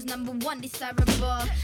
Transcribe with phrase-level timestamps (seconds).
[0.00, 1.04] famous, number one desirable.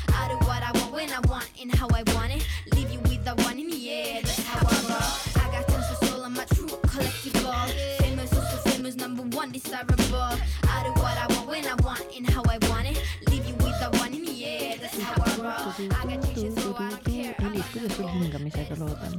[0.08, 2.46] I do what I want when I want and how I want it.
[2.74, 5.42] Leave you with the one in the air, that's how I roll.
[5.42, 7.98] I got tons of soul, I'm a true collectible.
[7.98, 10.38] Famous, also famous, number one desirable.
[10.68, 13.02] I do what I want when I want and how I want it.
[13.30, 15.90] Leave you with the one in the air, that's how I roll.
[15.90, 17.34] I got changes, so I don't care.
[17.38, 19.18] Elis, kuidas sul hingamisega lood on?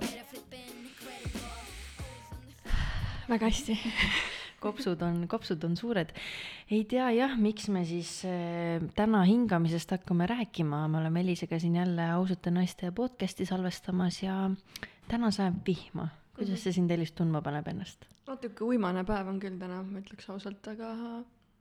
[3.30, 3.78] väga hästi.
[4.64, 6.14] kopsud on, kopsud on suured.
[6.72, 11.76] ei tea jah, miks me siis äh, täna hingamisest hakkame rääkima, me oleme Elisega siin
[11.76, 14.50] jälle ausate naiste podcast'i salvestamas ja
[15.08, 16.10] täna sajab vihma.
[16.36, 18.06] kuidas see sind, Elis, tundma paneb ennast?
[18.28, 20.94] natuke uimane päev on küll täna, ma ütleks ausalt, aga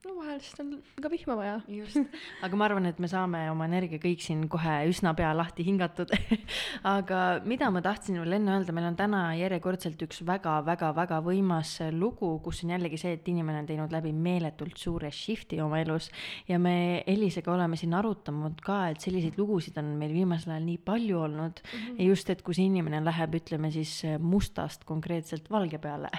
[0.06, 1.56] no vahel lihtsalt on ka vihma vaja.
[1.68, 1.98] just,
[2.44, 6.12] aga ma arvan, et me saame oma energia kõik siin kohe üsna pea lahti hingatud.
[6.96, 12.36] aga mida ma tahtsin veel enne öelda, meil on täna järjekordselt üks väga-väga-väga võimas lugu,
[12.44, 16.10] kus on jällegi see, et inimene on teinud läbi meeletult suure shift'i oma elus
[16.48, 20.80] ja me Elisega oleme siin arutanud ka, et selliseid lugusid on meil viimasel ajal nii
[20.86, 21.78] palju olnud mm.
[21.78, 21.98] -hmm.
[22.00, 26.10] ja just, et kus inimene läheb, ütleme siis mustast konkreetselt valge peale.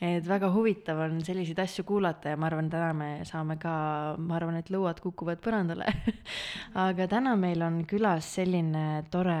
[0.00, 3.74] et väga huvitav on selliseid asju kuulata ja ma arvan, täna me saame ka,
[4.18, 5.90] ma arvan, et lõuad kukuvad põrandale.
[6.86, 9.38] aga täna meil on külas selline tore,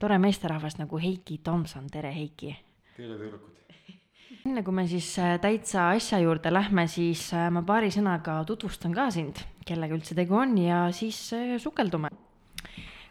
[0.00, 2.56] tore meesterahvas nagu Heiki Tomson, tere Heiki
[2.96, 3.60] tere tüdrukud.
[4.46, 8.94] enne kui me siis äh, täitsa asja juurde lähme, siis äh, ma paari sõnaga tutvustan
[8.96, 12.12] ka sind, kellega üldse tegu on ja siis äh, sukeldume.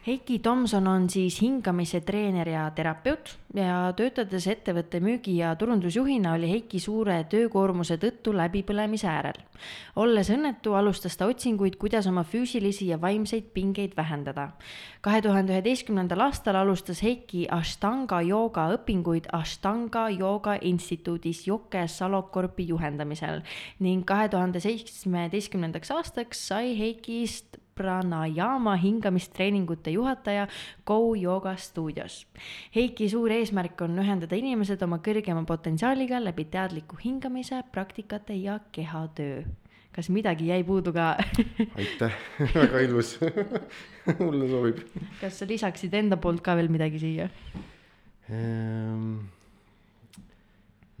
[0.02, 6.48] Heiki Tomson on siis hingamise treener ja terapeut ja töötades ettevõtte müügi- ja turundusjuhina oli
[6.50, 9.38] Heiki suure töökoormuse tõttu läbipõlemise äärel.
[9.96, 14.48] olles õnnetu, alustas ta otsinguid, kuidas oma füüsilisi ja vaimseid pingeid vähendada.
[15.00, 23.42] kahe tuhande üheteistkümnendal aastal alustas Heiki Ashtanga jooga õpinguid Ashtanga jooga instituudis Joke Salokorpi juhendamisel
[23.78, 30.46] ning kahe tuhande seitsmeteistkümnendaks aastaks sai Heikist pranayama hingamistreeningute juhataja
[30.86, 32.26] Go Yoga stuudios.
[32.76, 39.42] Heiki suur eesmärk on ühendada inimesed oma kõrgema potentsiaaliga läbi teadliku hingamise, praktikate ja kehatöö.
[39.92, 41.16] kas midagi jäi puudu ka?
[41.78, 42.14] aitäh,
[42.54, 43.18] väga ilus.
[44.22, 44.78] mulle sobib.
[45.20, 47.28] kas sa lisaksid enda poolt ka veel midagi siia?
[48.30, 49.18] Ehm,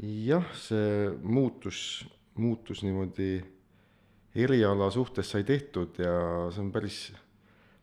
[0.02, 2.04] jah, see muutus,
[2.34, 3.38] muutus niimoodi
[4.34, 6.14] eriala suhtes sai tehtud ja
[6.52, 6.98] see on päris,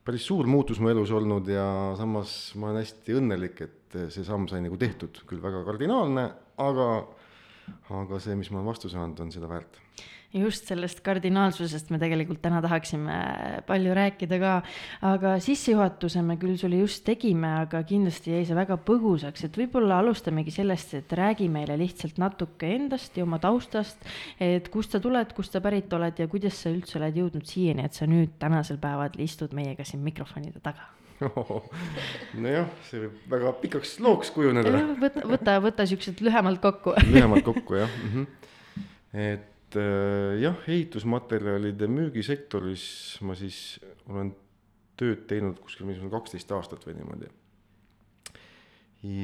[0.06, 1.66] päris suur muutus mu elus olnud ja
[2.00, 6.26] samas ma olen hästi õnnelik, et see samm sai nagu tehtud, küll väga kardinaalne,
[6.66, 6.90] aga,
[8.02, 9.78] aga see, mis ma olen vastu saanud, on seda väärt
[10.34, 13.16] just sellest kardinaalsusest me tegelikult täna tahaksime
[13.67, 14.51] palju rääkida ka,
[15.09, 20.00] aga sissejuhatuse me küll sulle just tegime, aga kindlasti jäi see väga põgusaks, et võib-olla
[20.03, 24.06] alustamegi sellest, et räägi meile lihtsalt natuke endast ja oma taustast,
[24.40, 27.90] et kust sa tuled, kust sa pärit oled ja kuidas sa üldse oled jõudnud siiani,
[27.90, 30.91] et sa nüüd tänasel päeval istud meiega siin mikrofonide taga.
[32.44, 34.72] nojah, see võib väga pikaks looks kujuneda.
[35.01, 36.94] võta, võta, võta siuksed lühemalt kokku.
[37.09, 38.11] lühemalt kokku jah mm.
[38.13, 38.53] -hmm.
[39.25, 42.85] et jah, ehitusmaterjalide müügisektoris
[43.25, 44.31] ma siis olen
[45.00, 47.30] tööd teinud kuskil mingisugune kaksteist aastat või niimoodi.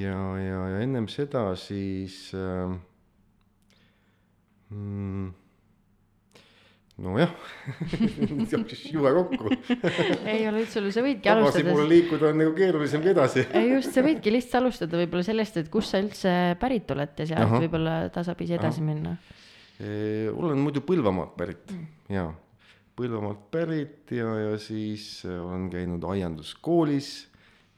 [0.02, 2.76] ja, ja, ja ennem seda siis äh,.
[4.74, 5.28] Mm,
[6.98, 7.30] nojah
[8.52, 9.52] jooksis jube kokku.
[10.26, 11.76] ei ole üldse hullu, sa võidki alustada.
[11.92, 13.46] liikuda on nagu keerulisem kui edasi.
[13.54, 17.28] ei just, sa võidki lihtsalt alustada võib-olla sellest, et kust sa üldse pärit oled ja
[17.34, 18.90] sealt võib-olla tasapisi edasi Ahah.
[18.90, 19.18] minna.
[19.80, 21.88] Olen muidu Põlvamaalt pärit mm.
[22.16, 22.30] ja
[22.96, 27.10] Põlvamaalt pärit ja, ja siis äh, olen käinud aianduskoolis,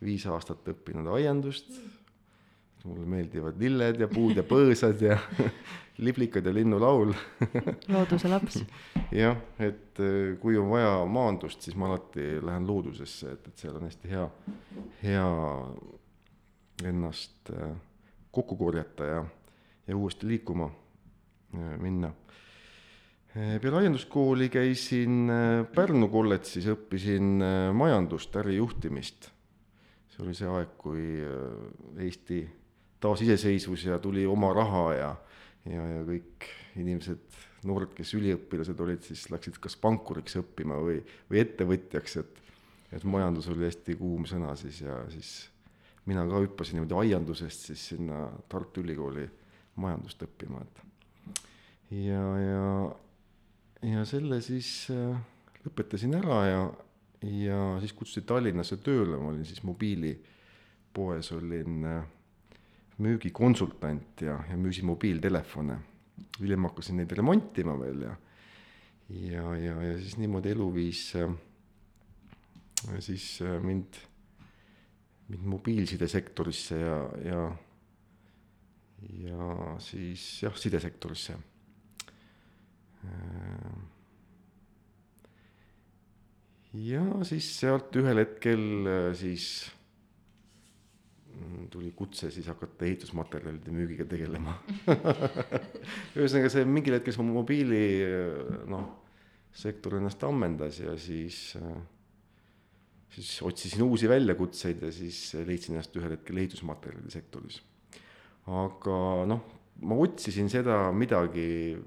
[0.06, 1.72] viis aastat õppinud aiandust.
[2.88, 5.18] mulle meeldivad lilled ja puud ja põõsad ja
[6.06, 7.16] liblikad ja linnulaul.
[7.94, 8.62] looduse laps.
[9.12, 13.82] jah, et äh, kui on vaja maandust, siis ma alati lähen loodusesse, et, et seal
[13.82, 14.30] on hästi hea,
[15.02, 15.28] hea
[16.86, 17.74] ennast äh,
[18.32, 19.26] kokku korjata ja,
[19.88, 20.70] ja uuesti liikuma
[21.82, 22.12] minna.
[23.62, 29.30] peale aianduskooli käisin äh, Pärnu kolledžis, õppisin äh, majandust, ärijuhtimist.
[30.10, 32.42] see oli see aeg, kui äh, Eesti
[33.00, 35.12] taasiseseisvus ja tuli oma raha ja,
[35.70, 36.50] ja, ja kõik
[36.82, 37.38] inimesed,
[37.70, 41.00] noored, kes üliõpilased olid, siis läksid kas pankuriks õppima või,
[41.30, 42.44] või ettevõtjaks, et
[42.92, 45.32] et majandus oli hästi kuum sõna siis ja siis
[46.08, 49.26] mina ka hüppasin niimoodi aiandusest siis sinna Tartu Ülikooli
[49.84, 50.84] majandust õppima, et
[51.92, 52.96] ja, ja,
[53.88, 55.16] ja selle siis äh,
[55.64, 56.62] lõpetasin ära ja,
[57.24, 62.06] ja siis kutsuti Tallinnasse tööle, ma olin siis mobiilipoes olin äh,
[63.04, 65.80] müügikonsultant ja, ja müüsin mobiiltelefone.
[66.40, 68.16] hiljem hakkasin neid remontima veel ja,
[69.10, 71.32] ja, ja, ja siis niimoodi elu viis äh,
[73.00, 73.96] siis mind,
[75.30, 77.44] mind mobiilsidesektorisse ja, ja,
[79.24, 81.38] ja siis jah, sidesektorisse.
[83.08, 83.80] Äh,
[86.88, 89.48] ja siis sealt ühel hetkel äh, siis
[91.32, 94.58] mm, tuli kutse siis hakata ehitusmaterjalide müügiga tegelema
[96.18, 97.84] ühesõnaga see mingil hetkel see mobiili
[98.70, 98.88] noh,
[99.58, 101.40] sektor ennast ammendas ja siis,
[103.16, 107.62] siis otsisin uusi väljakutseid ja siis leidsin ennast ühel hetkel ehitusmaterjalide sektoris.
[108.46, 109.00] aga
[109.30, 109.42] noh,
[109.82, 111.78] ma otsisin seda midagi,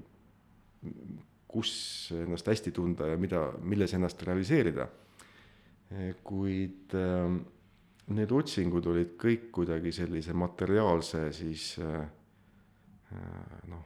[1.51, 1.73] kus
[2.15, 4.87] ennast hästi tunda ja mida, milles ennast realiseerida.
[6.23, 7.33] kuid äh,
[8.15, 12.05] need otsingud olid kõik kuidagi sellise materiaalse siis äh,
[13.67, 13.83] noh,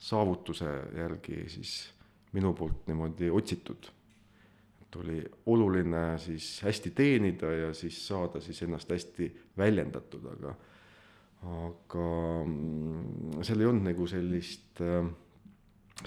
[0.00, 1.74] saavutuse järgi siis
[2.32, 3.90] minu poolt niimoodi otsitud.
[4.82, 9.28] et oli oluline siis hästi teenida ja siis saada siis ennast hästi
[9.58, 10.54] väljendatud, aga
[11.42, 12.08] aga
[12.46, 15.04] mm, seal ei olnud nagu sellist äh,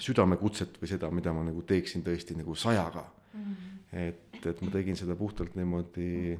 [0.02, 3.42] südamekutset või seda, mida ma nagu teeksin tõesti nagu sajaga mm.
[3.42, 3.76] -hmm.
[4.06, 6.36] et, et ma tegin seda puhtalt niimoodi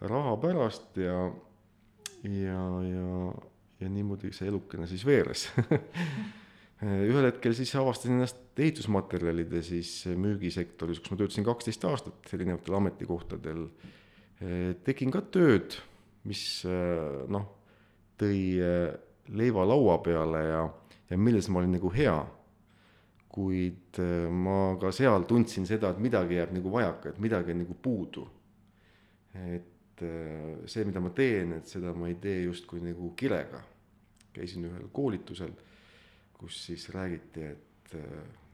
[0.00, 1.30] raha pärast ja,
[2.22, 3.32] ja, ja,
[3.80, 5.48] ja niimoodi see elukene siis veeres
[6.82, 13.64] ühel hetkel siis avastasin ennast ehitusmaterjalide siis müügisektoris, kus ma töötasin kaksteist aastat erinevatel ametikohtadel.
[14.86, 15.74] tegin ka tööd,
[16.28, 16.62] mis
[17.30, 17.48] noh,
[18.18, 18.38] tõi
[19.34, 20.62] leiva laua peale ja,
[21.10, 22.16] ja milles ma olin nagu hea.
[23.28, 24.00] Kuid
[24.32, 28.26] ma ka seal tundsin seda, et midagi jääb nagu vajaka, et midagi on nagu puudu.
[29.34, 30.02] et
[30.66, 33.60] see, mida ma teen, et seda ma ei tee justkui nagu kirega.
[34.32, 35.52] käisin ühel koolitusel,
[36.38, 37.96] kus siis räägiti, et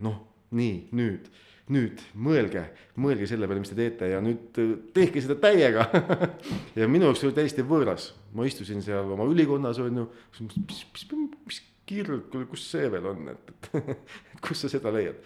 [0.01, 0.23] noh,
[0.55, 1.29] nii nüüd,
[1.75, 2.63] nüüd mõelge,
[3.01, 4.59] mõelge selle peale, mis te teete ja nüüd
[4.97, 5.87] tehke seda täiega
[6.79, 10.09] ja minu jaoks oli täiesti võõras, ma istusin seal oma ülikonnas on ju,
[10.41, 11.07] mis, mis,
[11.47, 13.97] mis, mis kirg, kus see veel on, et, et
[14.45, 15.21] kus sa seda leiad.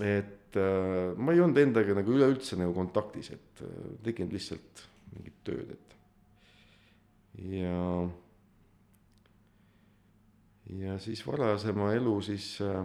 [0.00, 5.42] et äh, ma ei olnud endaga nagu üleüldse nagu kontaktis, et äh, tegin lihtsalt mingit
[5.44, 5.98] tööd, et
[7.52, 8.08] ja
[10.78, 12.84] ja siis varasema elu siis äh,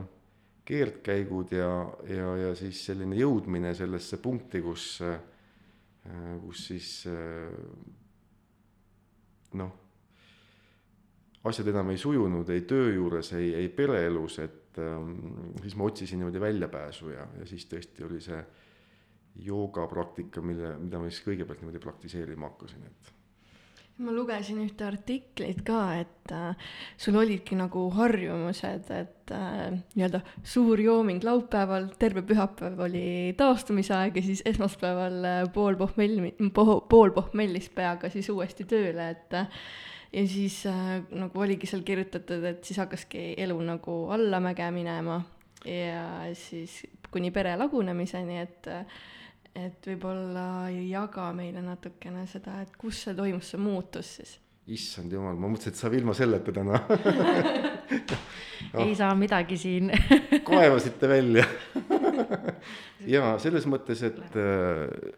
[0.68, 1.72] keerdkäigud ja,
[2.10, 5.20] ja, ja siis selline jõudmine sellesse punkti, kus, äh,
[6.44, 7.54] kus siis äh,
[9.56, 9.87] noh,
[11.48, 15.12] asjad enam ei sujunud ei töö juures, ei, ei pereelus, et ähm,
[15.62, 18.40] siis ma otsisin niimoodi väljapääsu ja, ja siis tõesti oli see
[19.48, 23.14] joogapraktika, mille, mida ma siis kõigepealt niimoodi praktiseerima hakkasin, et
[24.04, 26.70] ma lugesin ühte artiklit ka, et äh,
[27.02, 34.20] sul olidki nagu harjumused, et äh, nii-öelda suur jooming laupäeval, terve pühapäev oli taastumise aeg
[34.20, 39.66] ja siis esmaspäeval äh, pool pohmelli po,, pool pohmellist peaga siis uuesti tööle, et äh,
[40.14, 45.22] ja siis äh, nagu oligi seal kirjutatud, et siis hakkaski elu nagu allamäge minema
[45.66, 46.82] ja siis
[47.12, 48.74] kuni pere lagunemiseni, et
[49.58, 54.36] et võib-olla jaga meile natukene seda, et kus see toimus, see muutus siis?
[54.68, 56.82] issand jumal, ma mõtlesin, et saab ilma selleta täna
[58.76, 58.82] oh.
[58.84, 59.94] ei saa midagi siin
[60.48, 61.46] kaevasite välja
[63.16, 65.16] ja selles mõttes, et äh,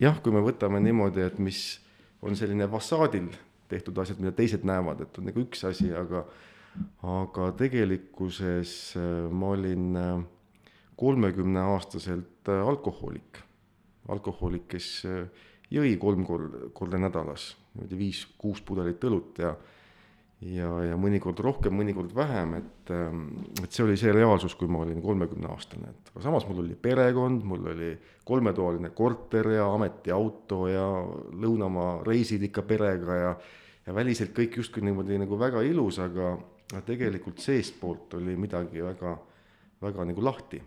[0.00, 1.62] jah, kui me võtame niimoodi, et mis
[2.24, 3.28] on selline fassaadil
[3.72, 6.26] tehtud asjad, mida teised näevad, et on nagu üks asi, aga
[7.04, 10.22] aga tegelikkuses äh, ma olin äh,
[10.96, 13.42] kolmekümneaastaselt alkohoolik.
[14.12, 19.54] Alkohoolik, kes äh, jõi kolm korda, korda nädalas, niimoodi viis-kuus pudelit õlut ja
[20.42, 22.92] ja, ja mõnikord rohkem, mõnikord vähem, et,
[23.62, 27.44] et see oli see reaalsus, kui ma olin kolmekümneaastane, et aga samas mul oli perekond,
[27.46, 27.92] mul oli
[28.26, 30.86] kolmetoaline korter ja ametiauto ja
[31.44, 33.34] lõunamaa reisid ikka perega ja
[33.86, 36.36] ja väliselt kõik justkui niimoodi nagu väga ilus, aga
[36.86, 39.16] tegelikult seestpoolt oli midagi väga,
[39.82, 40.62] väga nagu lahti.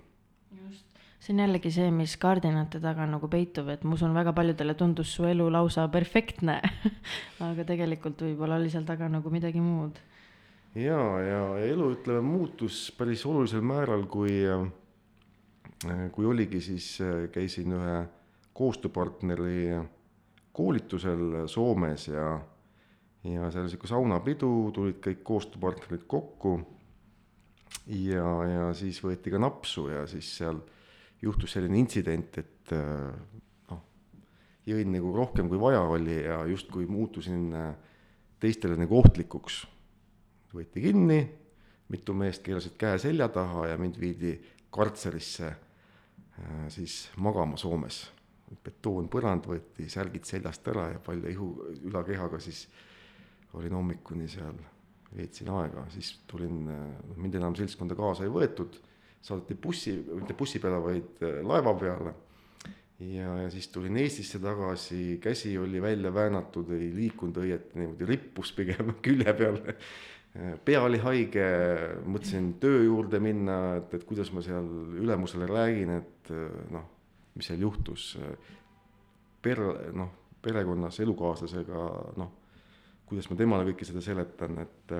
[0.56, 0.96] just
[1.26, 5.14] see on jällegi see, mis kardinate taga nagu peitub, et ma usun, väga paljudele tundus
[5.16, 6.60] su elu lausa perfektne
[7.48, 9.98] aga tegelikult võib-olla oli seal taga nagu midagi muud.
[10.78, 14.38] ja, ja elu ütleme muutus päris olulisel määral, kui,
[16.14, 16.92] kui oligi siis,
[17.34, 18.00] käisin ühe
[18.56, 19.80] koostööpartneri
[20.56, 22.36] koolitusel Soomes ja,
[23.25, 26.60] ja seal sihuke saunapidu, tulid kõik koostööpartnerid kokku.
[27.88, 30.62] ja, ja siis võeti ka napsu ja siis seal
[31.22, 33.13] juhtus selline intsident, et äh,
[33.72, 33.82] noh,
[34.67, 37.72] jõin nagu rohkem kui vaja oli ja justkui muutusin äh,
[38.39, 39.65] teistele nagu ohtlikuks.
[40.55, 41.20] võeti kinni,
[41.91, 44.38] mitu meest keerasid käe selja taha ja mind viidi
[44.72, 48.12] kartserisse äh, siis magama Soomes.
[48.63, 51.48] betoonpõrand võeti särgid seljast ära ja palja ihu,
[51.89, 52.67] ülakehaga siis
[53.56, 54.58] olin hommikuni seal,
[55.16, 58.78] veetsin aega, siis tulin, noh mind enam seltskonda kaasa ei võetud,
[59.26, 62.16] saadeti bussi, mitte bussi peale, vaid äh, laeva peale.
[63.00, 68.54] ja, ja siis tulin Eestisse tagasi, käsi oli välja väänatud, ei liikunud õieti, niimoodi rippus
[68.56, 69.62] pigem külje peal
[70.68, 71.46] pea oli haige,
[72.12, 74.68] mõtlesin töö juurde minna, et, et kuidas ma seal
[75.00, 76.32] ülemusele räägin, et
[76.76, 76.90] noh,
[77.40, 78.10] mis seal juhtus.
[79.46, 80.12] Per-, noh,
[80.44, 81.86] perekonnas elukaaslasega,
[82.20, 82.34] noh,
[83.06, 84.94] kuidas ma temale kõike seda seletan, et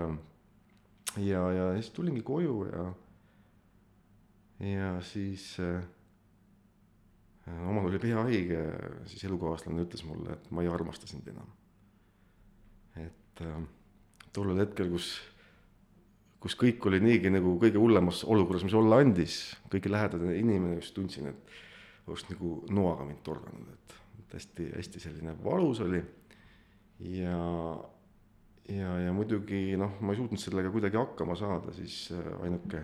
[1.24, 2.86] ja, ja siis tulingi koju ja,
[4.66, 5.84] ja siis äh,
[7.70, 8.64] omal oli pea haige,
[9.10, 11.48] siis elukaaslane ütles mulle, et ma ei armasta sind enam.
[12.96, 13.64] et äh,
[14.36, 15.14] tollel hetkel, kus,
[16.44, 19.40] kus kõik oli niigi nagu kõige hullemas olukorras, mis olla andis,
[19.72, 25.80] kõige lähedane inimene, just tundsin, et oleks nagu noaga mind torganud, et hästi-hästi selline valus
[25.86, 26.02] oli.
[27.00, 27.38] ja,
[28.70, 32.82] ja, ja muidugi noh, ma ei suutnud sellega kuidagi hakkama saada, siis äh, ainuke,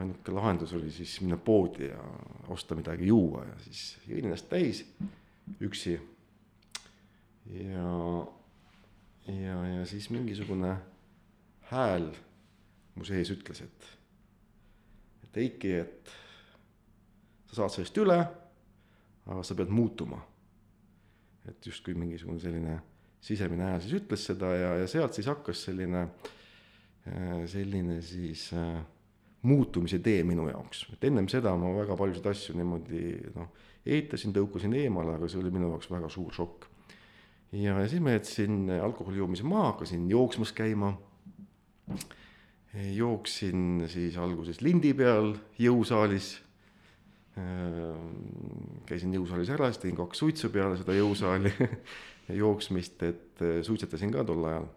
[0.00, 2.02] ainuke lahendus oli siis minna poodi ja
[2.48, 4.84] osta midagi juua ja siis jõin ennast täis
[5.60, 5.98] üksi.
[7.50, 7.94] ja
[9.26, 10.76] ja, ja siis mingisugune
[11.70, 12.10] hääl
[12.94, 13.88] mu sees ütles, et,
[15.24, 16.10] et Eiki, et
[17.50, 18.18] sa saad sellest üle,
[19.30, 20.26] aga sa pead muutuma.
[21.48, 22.74] et justkui mingisugune selline
[23.20, 26.06] sisemine hääl siis ütles seda ja, ja sealt siis hakkas selline,
[27.50, 28.80] selline siis äh,
[29.42, 33.04] muutumise tee minu jaoks, et ennem seda ma väga paljusid asju niimoodi
[33.36, 33.52] noh,
[33.88, 36.68] eitasin, tõukasin eemale, aga see oli minu jaoks väga suur šokk
[37.52, 40.94] ja, ja siis ma jätsin alkoholi joomise maha, hakkasin jooksmas käima.
[42.94, 46.38] jooksin siis alguses lindi peal jõusaalis.
[48.86, 51.52] käisin jõusaalis ära, siis tegin kaks suitsu peale seda jõusaali
[52.36, 54.68] jooksmist, et suitsetasin ka tol ajal.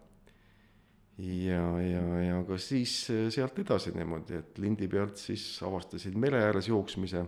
[1.18, 2.94] ja, ja, ja ka siis
[3.30, 7.26] sealt edasi niimoodi, et lindi pealt siis avastasin mere ääres jooksmise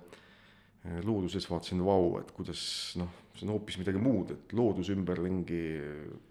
[1.04, 2.61] looduses vaatasin, vau, et kuidas
[3.00, 5.62] noh, see on hoopis midagi muud, et loodus ümberringi,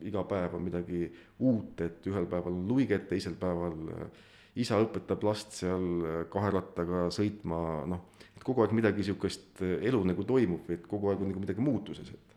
[0.09, 1.05] iga päev on midagi
[1.39, 4.23] uut, et ühel päeval on luiget, teisel päeval äh,
[4.63, 7.59] isa õpetab last seal äh, kahe rattaga sõitma,
[7.91, 11.65] noh, et kogu aeg midagi äh, elu nagu toimub, et kogu aeg on nagu midagi
[11.65, 12.34] muutuses, et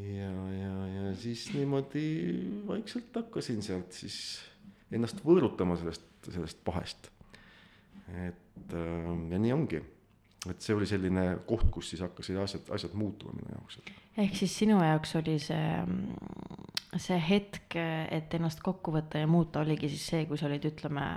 [0.00, 2.04] ja, ja, ja siis niimoodi
[2.68, 4.18] vaikselt hakkasin sealt siis
[4.90, 7.10] ennast võõrutama sellest, sellest pahest.
[8.26, 9.82] et ja nii ongi
[10.48, 13.80] et see oli selline koht, kus siis hakkasid asjad, asjad muutuma minu jaoks.
[14.16, 15.66] ehk siis sinu jaoks oli see,
[16.96, 21.10] see hetk, et ennast kokku võtta ja muuta, oligi siis see, kui sa olid, ütleme,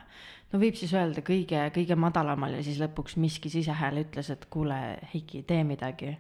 [0.52, 4.80] no võib siis öelda kõige, kõige madalamal ja siis lõpuks miski sisehääl ütles, et kuule,
[5.14, 6.18] Heiki, tee midagi.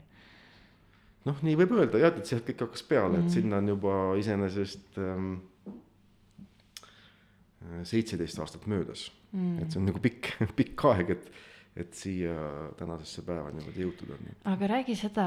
[1.29, 3.23] Noh, nii võib öelda jah, et sealt kõik hakkas peale mm, -hmm.
[3.23, 3.33] et mhm.
[3.37, 5.33] sinna on juba iseenesest ähm,
[7.87, 9.61] seitseteist aastat möödas mm, -hmm.
[9.63, 11.31] et see on nagu pikk, pikk aeg, et
[11.73, 12.33] et siia
[12.77, 14.27] tänasesse päeva niimoodi jõutud on.
[14.51, 15.25] aga räägi seda,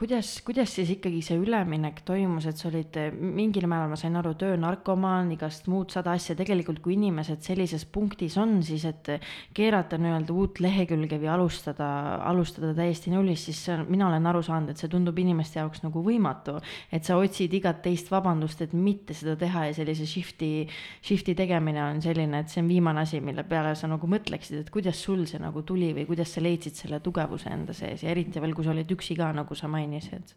[0.00, 4.32] kuidas, kuidas siis ikkagi see üleminek toimus, et sa olid mingil määral, ma sain aru,
[4.40, 9.10] töönarkomaan, igast muud sada asja, tegelikult kui inimesed sellises punktis on, siis et
[9.56, 11.90] keerata nii-öelda uut lehekülge või alustada,
[12.24, 16.00] alustada täiesti nullist, siis see, mina olen aru saanud, et see tundub inimeste jaoks nagu
[16.00, 16.56] võimatu.
[16.92, 20.64] et sa otsid igat teist vabandust, et mitte seda teha ja sellise shift'i,
[21.04, 24.72] shift'i tegemine on selline, et see on viimane asi, mille peale sa nagu mõtleksid, et
[24.72, 28.42] kuidas sul see nagu tuli või kuidas sa leidsid selle tugevuse enda sees ja eriti
[28.42, 30.36] veel, kui sa olid üksi ka, nagu sa mainisid?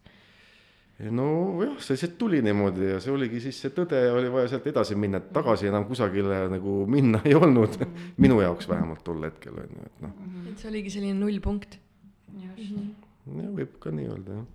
[1.08, 4.66] nojah, see lihtsalt tuli niimoodi ja see oligi siis see tõde ja oli vaja sealt
[4.68, 7.86] edasi minna, et tagasi enam kusagile nagu minna ei olnud mm.
[7.86, 8.16] -hmm.
[8.20, 10.16] minu jaoks vähemalt tol hetkel on ju, et noh.
[10.50, 11.78] et see oligi selline nullpunkt.
[12.58, 12.94] just mm.
[13.26, 13.42] -hmm.
[13.44, 14.46] ja võib ka nii öelda jah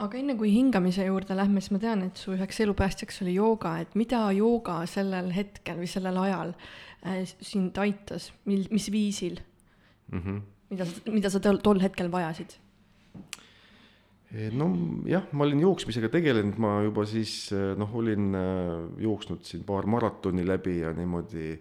[0.00, 3.78] aga enne kui hingamise juurde lähme, siis ma tean, et su üheks elupäästjaks oli jooga,
[3.84, 6.54] et mida jooga sellel hetkel või sellel ajal
[7.04, 9.40] äh, sind aitas, mil, mis viisil?
[10.12, 10.20] Mm.
[10.20, 10.40] -hmm.
[10.70, 12.56] mida sa, mida sa tol, tol hetkel vajasid?
[14.30, 14.68] Eh, no
[15.10, 19.86] jah, ma olin jooksmisega tegelenud, ma juba siis eh, noh, olin eh, jooksnud siin paar
[19.86, 21.58] maratoni läbi ja niimoodi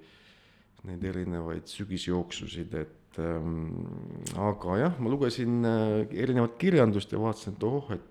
[0.85, 3.73] neid erinevaid sügisjooksusid, et ähm,
[4.37, 8.05] aga jah, ma lugesin erinevat kirjandust ja vaatasin, et oh, et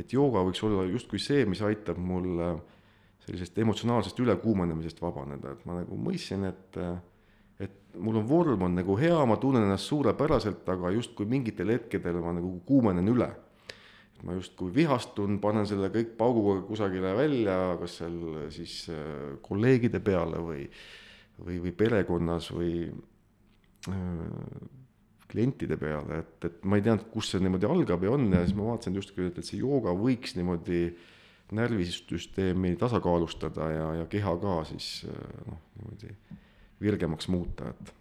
[0.00, 2.40] et jooga võiks olla justkui see, mis aitab mul
[3.24, 6.96] sellisest emotsionaalsest ülekuumenemisest vabaneda, et ma nagu mõistsin, et äh,
[8.00, 12.34] mul on vorm on nagu hea, ma tunnen ennast suurepäraselt, aga justkui mingitel hetkedel ma
[12.36, 13.30] nagu kuumenen üle.
[14.24, 18.14] ma justkui vihastun, panen selle kõik pauguga kusagile välja, kas seal
[18.54, 20.62] siis äh, kolleegide peale või,
[21.44, 22.86] või, või perekonnas või,
[23.92, 24.70] äh,
[25.28, 28.56] klientide peale, et, et ma ei teadnud, kus see niimoodi algab ja on ja siis
[28.56, 30.86] ma vaatasin justkui, et, et see jooga võiks niimoodi
[31.54, 36.14] närvisüsteemi tasakaalustada ja, ja keha ka siis noh, niimoodi
[36.80, 37.94] virgemaks muuta, et.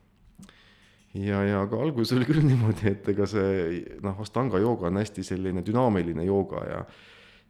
[1.13, 5.25] Ja, ja ka alguses oli küll niimoodi, et ega see noh, Astanga jooga on hästi
[5.25, 6.85] selline dünaamiline jooga ja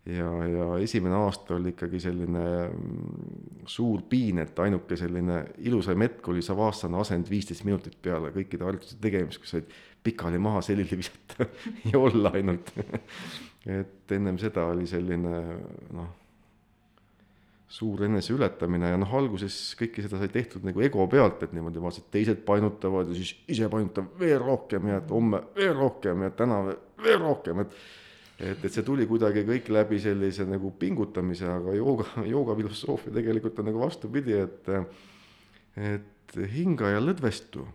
[0.05, 6.27] ja, ja esimene aasta oli ikkagi selline mm, suur piin, et ainuke selline ilusaim hetk
[6.27, 9.71] oli Savastana asend viisteist minutit peale kõikide harjutuste tegemist, kus said
[10.03, 11.47] pikali maha selili visata
[11.91, 12.73] ja olla ainult.
[13.63, 15.37] Et ennem seda oli selline
[15.95, 16.09] noh,
[17.73, 22.05] suur eneseületamine ja noh, alguses kõike seda sai tehtud nagu ego pealt, et niimoodi vaatasid,
[22.13, 26.61] teised painutavad ja siis ise painutab veel rohkem ja et homme veel rohkem ja täna
[27.01, 27.77] veel rohkem, et
[28.43, 33.61] et, et see tuli kuidagi kõik läbi sellise nagu pingutamise, aga jooga, jooga filosoofia tegelikult
[33.61, 34.69] on nagu vastupidi, et
[35.93, 37.65] et hinga ja lõdvestu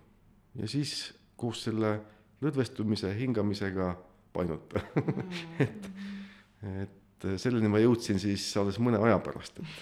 [0.59, 0.95] ja siis
[1.39, 1.97] koos selle
[2.45, 3.93] lõdvestumise hingamisega
[4.35, 5.35] painuta mm.
[6.83, 9.79] et, et selleni ma jõudsin siis alles mõne aja pärast, et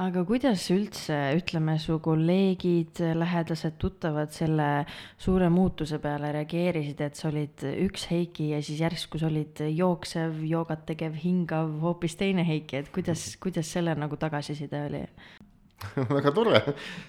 [0.00, 4.68] aga kuidas üldse, ütleme, su kolleegid, lähedased, tuttavad selle
[5.20, 10.40] suure muutuse peale reageerisid, et sa olid üks Heiki ja siis järsku sa olid jooksev,
[10.46, 15.04] joogat tegev, hingav, hoopis teine Heiki, et kuidas, kuidas selle nagu tagasiside oli?
[16.16, 16.58] väga tore,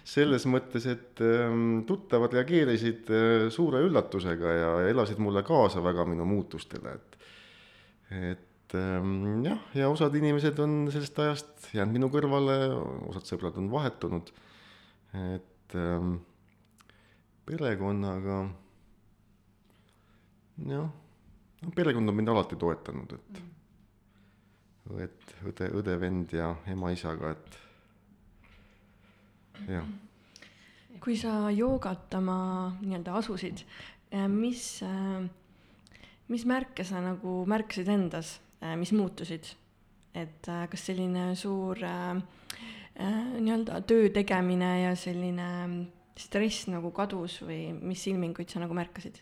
[0.08, 6.28] selles mõttes, et ähm, tuttavad reageerisid äh, suure üllatusega ja elasid mulle kaasa väga minu
[6.28, 7.20] muutustele, et
[8.12, 12.56] et et ähm, jah, ja osad inimesed on sellest ajast jäänud minu kõrvale,
[13.12, 14.32] osad sõbrad on vahetunud.
[15.12, 16.16] et ähm,
[17.46, 18.38] perekonnaga
[20.72, 20.88] jah,
[21.62, 23.42] no perekond on mind alati toetanud, et
[24.92, 27.60] õed, õde, õde, vend ja ema-isaga, et
[29.68, 29.90] jah.
[31.04, 32.38] kui sa joogatama
[32.80, 33.66] nii-öelda asusid,
[34.12, 35.28] eh, mis, eh,
[36.32, 39.56] mis märke sa nagu märkasid endas Äh, mis muutusid.
[40.14, 42.20] et äh, kas selline suur äh,
[43.40, 45.48] nii-öelda töö tegemine ja selline
[46.20, 49.22] stress nagu kadus või mis ilminguid sa nagu märkasid?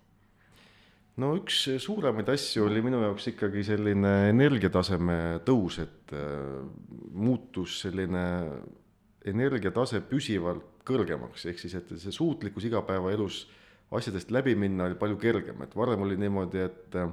[1.21, 6.13] no üks suuremaid asju oli minu jaoks ikkagi selline energiataseme tõus, et
[7.11, 8.25] muutus selline
[9.29, 13.43] energiatase püsivalt kõrgemaks, ehk siis, et see suutlikkus igapäevaelus
[13.95, 17.11] asjadest läbi minna oli palju kergem, et varem oli niimoodi, et äh,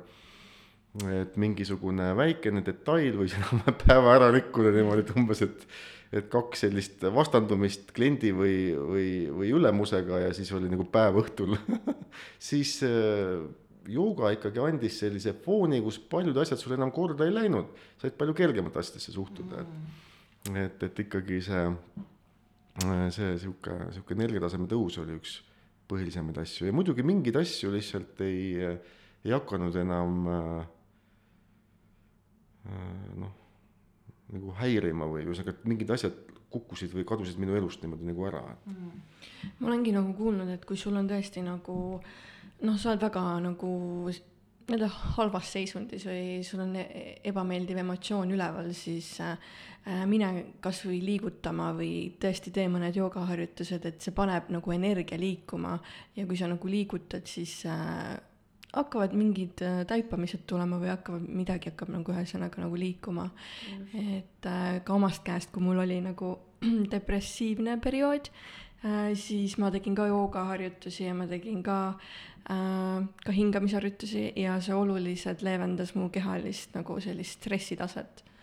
[1.05, 5.69] et mingisugune väikene detail võis enam päeva ära rikkuda niimoodi, et umbes, et
[6.15, 11.57] et kaks sellist vastandumist kliendi või, või, või ülemusega ja siis oli nagu päev õhtul
[12.49, 13.43] siis äh,
[13.91, 18.37] jooga ikkagi andis sellise fooni, kus paljud asjad sul enam korda ei läinud, said palju
[18.39, 21.63] kergemalt asjadesse suhtuda, et et, et ikkagi see,
[23.17, 25.41] see sihuke, sihuke energiataseme tõus oli üks
[25.91, 26.69] põhilisemaid asju.
[26.69, 28.63] Ja muidugi mingeid asju lihtsalt ei,
[29.27, 30.76] ei hakanud enam äh, Äh,
[33.17, 33.35] noh,
[34.35, 36.17] nagu häirima või ühesõnaga, et mingid asjad
[36.51, 39.03] kukkusid või kadusid minu elust niimoodi nagu ära mm..
[39.59, 43.71] ma olengi nagu kuulnud, et kui sul on tõesti nagu noh, sa oled väga nagu
[44.67, 49.37] nii-öelda halvas seisundis või sul on e-, ebameeldiv emotsioon üleval, siis äh,
[50.11, 50.31] mine
[50.63, 55.77] kasvõi liigutama või tõesti tee mõned joogaharjutused, et see paneb nagu energia liikuma.
[56.19, 58.17] Ja kui sa nagu liigutad, siis äh,
[58.75, 63.29] hakkavad mingid äh, taipamised tulema või hakkavad, midagi hakkab nagu ühesõnaga nagu liikuma.
[63.31, 64.13] Mm..
[64.19, 66.37] et äh, ka omast käest, kui mul oli nagu
[66.95, 68.31] depressiivne periood
[68.85, 71.81] äh,, siis ma tegin ka joogaharjutusi ja ma tegin ka
[72.47, 78.23] ka hingamisharjutusi ja see oluliselt leevendas mu kehalist nagu sellist stressitaset.
[78.23, 78.36] et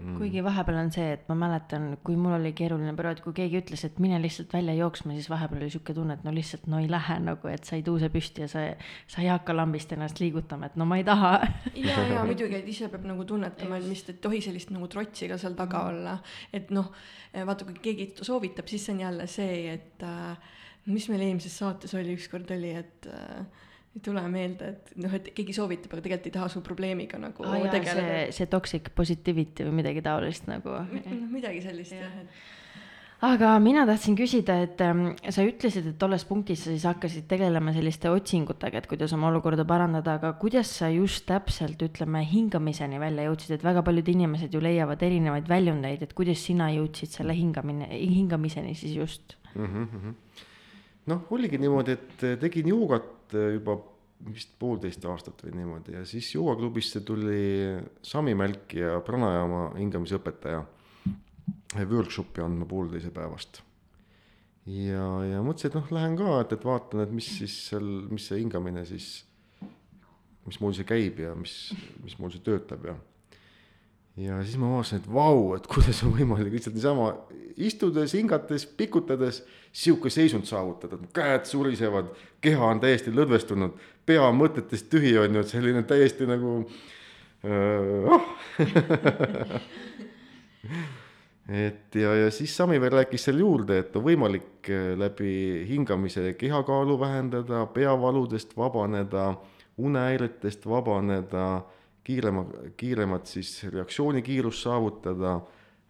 [0.00, 0.16] mm.
[0.18, 3.84] kuigi vahepeal on see, et ma mäletan, kui mul oli keeruline periood, kui keegi ütles,
[3.86, 6.88] et mine lihtsalt välja jooksma, siis vahepeal oli sihuke tunne, et no lihtsalt no ei
[6.90, 8.64] lähe nagu, et sa ei tõuse püsti ja sa,
[9.10, 11.34] sa ei hakka lambist ennast liigutama, et no ma ei taha
[11.74, 15.30] ja, ja muidugi, et ise peab nagu tunnetama, et mis ei tohi sellist nagu trotsi
[15.30, 15.94] ka seal taga mm.
[15.94, 16.16] olla,
[16.54, 16.90] et noh,
[17.46, 20.58] vaata, kui keegi soovitab, siis see on jälle see, et äh,
[20.90, 25.30] mis meil eelmises saates oli, ükskord oli, et äh, ei tule meelde, et noh, et
[25.36, 28.18] keegi soovitab, aga tegelikult ei taha su probleemiga nagu ah, tegeleda.
[28.26, 30.74] see, see toxic positivity või midagi taolist nagu.
[30.90, 32.62] noh, midagi sellist jah, et
[33.24, 37.72] aga mina tahtsin küsida, et ähm, sa ütlesid, et tolles punktis sa siis hakkasid tegelema
[37.76, 43.28] selliste otsingutega, et kuidas oma olukorda parandada, aga kuidas sa just täpselt, ütleme, hingamiseni välja
[43.28, 47.88] jõudsid, et väga paljud inimesed ju leiavad erinevaid väljundeid, et kuidas sina jõudsid selle hingamine,
[47.94, 49.70] hingamiseni siis just mm?
[49.70, 50.18] -hmm.
[51.10, 53.78] Noh, oligi niimoodi, et tegin joogat Äh, juba
[54.24, 60.62] vist poolteist aastat või niimoodi ja siis joogaklubisse tuli Sami Mälk ja pranajama hingamisõpetaja
[61.90, 63.60] workshopi andma poolteise päevast.
[64.70, 68.30] ja, ja mõtlesin, et noh, lähen ka, et, et vaatan, et mis siis seal, mis
[68.30, 69.08] see hingamine siis,
[70.46, 71.58] mismoodi see käib ja mis,
[72.06, 72.96] mismoodi see töötab ja
[74.16, 77.06] ja siis ma vaatasin, et vau, et kuidas on võimalik lihtsalt niisama
[77.56, 82.06] istudes, hingates, pikutades sihuke seisund saavutada, et käed surisevad,
[82.44, 83.72] keha on täiesti lõdvestunud,
[84.06, 86.50] pea on mõtetest tühi, on ju, et selline täiesti nagu
[87.42, 87.50] äh,
[88.14, 88.24] oh.
[91.64, 96.94] et ja, ja siis Samiver rääkis seal juurde, et on võimalik äh, läbi hingamise kehakaalu
[97.00, 99.24] vähendada, peavaludest vabaneda,
[99.78, 101.46] unehäiretest vabaneda,
[102.04, 102.44] kiirema,
[102.76, 105.38] kiiremat siis reaktsioonikiirust saavutada,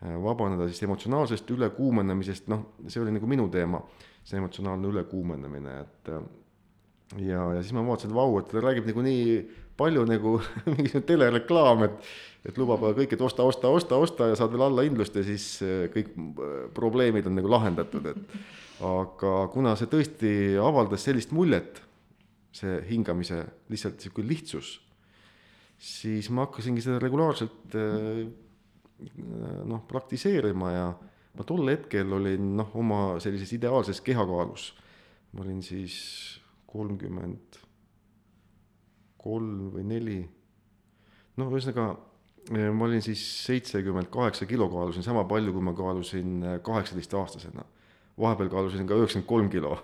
[0.04, 3.82] äh, vabaneda siis emotsionaalsest ülekuumenemisest, noh, see oli nagu minu teema,
[4.24, 6.22] see emotsionaalne ülekuumenemine, et äh,
[7.26, 9.26] ja, ja siis ma vaatasin, et vau, et ta räägib nagu nii
[9.78, 10.36] palju nagu
[10.76, 15.14] mingisugune telereklaam, et et lubab kõik, et osta, osta, osta, osta ja saad veel allahindlust
[15.16, 16.12] ja siis äh, kõik
[16.76, 18.38] probleemid on nagu lahendatud, et.
[18.84, 21.78] Aga kuna see tõesti avaldas sellist muljet,
[22.52, 24.74] see hingamise lihtsalt niisugune lihtsus,
[25.78, 27.74] siis ma hakkasingi seda regulaarselt
[29.64, 30.86] noh, praktiseerima ja
[31.34, 34.72] ma tol hetkel olin noh, oma sellises ideaalses kehakaalus.
[35.34, 35.96] ma olin siis
[36.70, 37.58] kolmkümmend
[39.18, 40.20] kolm või neli.
[41.36, 41.88] noh, ühesõnaga
[42.52, 47.64] ma olin siis seitsekümmend kaheksa kilo, kaalusin sama palju, kui ma kaalusin kaheksateistaastasena.
[48.20, 49.78] vahepeal kaalusin ka üheksakümmend kolm kilo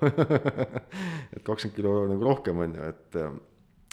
[1.34, 3.16] et kakskümmend kilo nagu rohkem on ju, et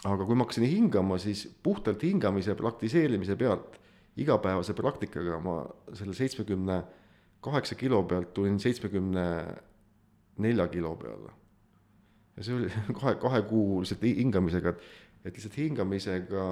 [0.05, 3.79] aga kui ma hakkasin hingama, siis puhtalt hingamise praktiseerimise pealt,
[4.17, 5.59] igapäevase praktikaga ma
[5.93, 6.77] selle seitsmekümne
[7.41, 9.25] kaheksa kilo pealt tulin seitsmekümne
[10.43, 11.33] nelja kilo peale.
[12.37, 14.85] ja see oli kahe, kahe kuu lihtsalt hingamisega, et,
[15.25, 16.45] et lihtsalt hingamisega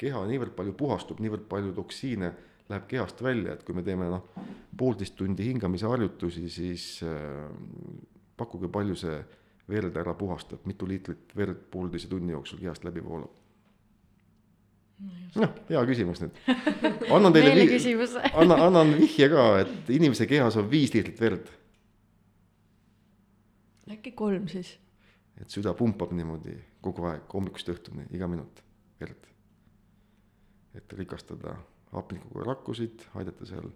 [0.00, 2.30] keha niivõrd palju puhastub, niivõrd palju toksiine
[2.70, 4.28] läheb kehast välja, et kui me teeme noh,
[4.78, 7.48] poolteist tundi hingamise harjutusi, siis äh,
[8.38, 9.18] pakkuge, palju see
[9.70, 13.30] verd ära puhastab, mitu liitrit verd poolteise tunni jooksul kehast läbi voolab?
[15.40, 16.36] noh, hea küsimus nüüd.
[17.14, 17.68] annan teile vi-
[18.42, 21.48] annan, annan vihje ka, et inimese kehas on viis liitrit verd,
[23.90, 24.74] äkki kolm siis?
[25.40, 28.60] et süda pumpab niimoodi kogu aeg, hommikust õhtuni, iga minut
[29.00, 29.24] verd.
[30.76, 31.56] et rikastada
[31.94, 33.70] hapnikuga rakkusid, aidata seal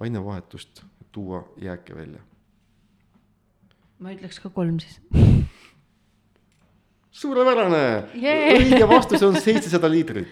[0.00, 2.20] ainevahetust, tuua jääke välja.
[4.02, 4.98] Ma ütleks ka kolm siis.
[7.18, 7.82] suurepärane
[8.14, 8.54] Jee!
[8.58, 10.30] õige vastus on seitsesada liitrit,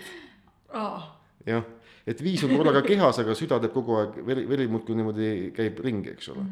[0.76, 1.00] aa,
[1.48, 1.66] jah,
[2.06, 5.80] et viis on korraga kehas, aga süda teeb kogu aeg, veri, veri muudkui niimoodi käib
[5.84, 6.46] ringi, eks ole.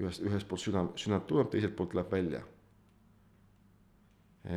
[0.00, 2.44] ühest, ühest poolt süda, südant tuleb, teiselt poolt läheb välja.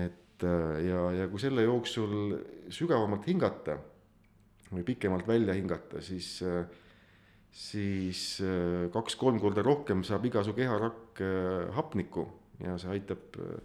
[0.04, 2.38] et äh, ja, ja kui selle jooksul
[2.72, 3.76] sügavamalt hingata
[4.72, 6.38] või pikemalt välja hingata, siis,
[7.54, 12.26] siis äh, kaks-kolm korda rohkem saab iga su keharakk äh, hapnikku
[12.64, 13.60] ja see aitab äh,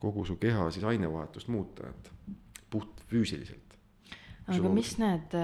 [0.00, 2.38] kogu su keha siis ainevahetust muuta, et
[2.72, 3.66] puht füüsiliselt.
[4.50, 5.34] aga mis need,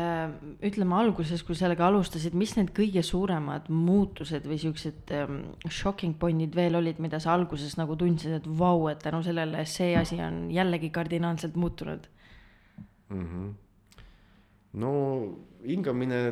[0.64, 5.36] ütleme alguses, kui sellega alustasid, mis need kõige suuremad muutused või siuksed um,
[5.68, 9.92] shocking point'id veel olid, mida sa alguses nagu tundsid, et vau, et tänu sellele see
[10.00, 12.08] asi on jällegi kardinaalselt muutunud?
[13.10, 13.26] mm.
[13.28, 13.54] -hmm.
[14.80, 14.92] no
[15.62, 16.22] hingamine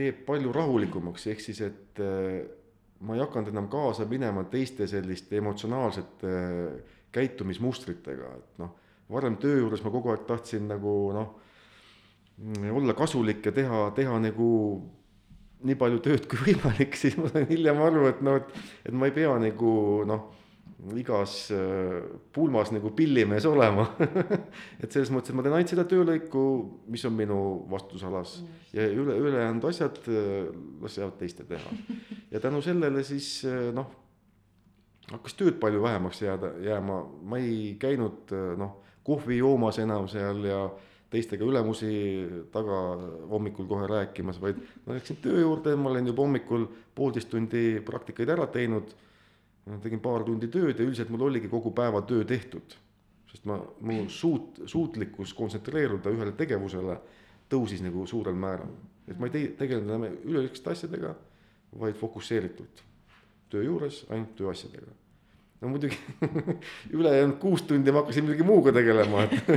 [0.00, 2.40] teeb palju rahulikumaks, ehk siis, et äh,
[3.04, 8.74] ma ei hakanud enam kaasa minema teiste selliste emotsionaalsete äh, käitumismustritega, et noh,
[9.10, 11.34] varem töö juures ma kogu aeg tahtsin nagu noh,
[12.72, 14.50] olla kasulik ja teha, teha nagu
[15.66, 19.10] nii palju tööd kui võimalik, siis ma sain hiljem aru, et noh, et, et ma
[19.10, 19.72] ei pea nagu
[20.08, 20.28] noh,
[20.96, 22.00] igas äh,
[22.32, 23.86] pulmas nagu pillimees olema.
[24.82, 26.42] Et selles mõttes, et ma teen ainult seda töölõiku,
[26.90, 27.38] mis on minu
[27.70, 28.38] vastutusalas.
[28.74, 30.50] Ja üle, ülejäänud asjad äh,
[30.82, 31.74] las jäävad teiste teha.
[32.32, 33.90] ja tänu sellele siis äh, noh,
[35.10, 40.62] hakkas tööd palju vähemaks jääda, jääma, ma ei käinud noh, kohvi joomas enam seal ja
[41.10, 41.90] teistega ülemusi
[42.54, 42.76] taga
[43.30, 48.30] hommikul kohe rääkimas, vaid ma läksin töö juurde, ma olen juba hommikul poolteist tundi praktikaid
[48.30, 48.94] ära teinud.
[49.82, 52.76] Tegin paar tundi tööd ja üldiselt mul oligi kogu päeva töö tehtud.
[53.30, 56.96] sest ma, mu suut-, suutlikkus kontsentreeruda ühele tegevusele
[57.50, 58.72] tõusis nagu suurel määral.
[59.08, 61.14] et ma ei tei-, tegelenud enam üleüldiste asjadega,
[61.78, 62.82] vaid fokusseeritult.
[63.50, 64.96] töö juures ainult tööasjadega
[65.60, 65.98] no muidugi
[66.96, 69.50] ülejäänud kuus tundi ma hakkasin millegi muuga tegelema, et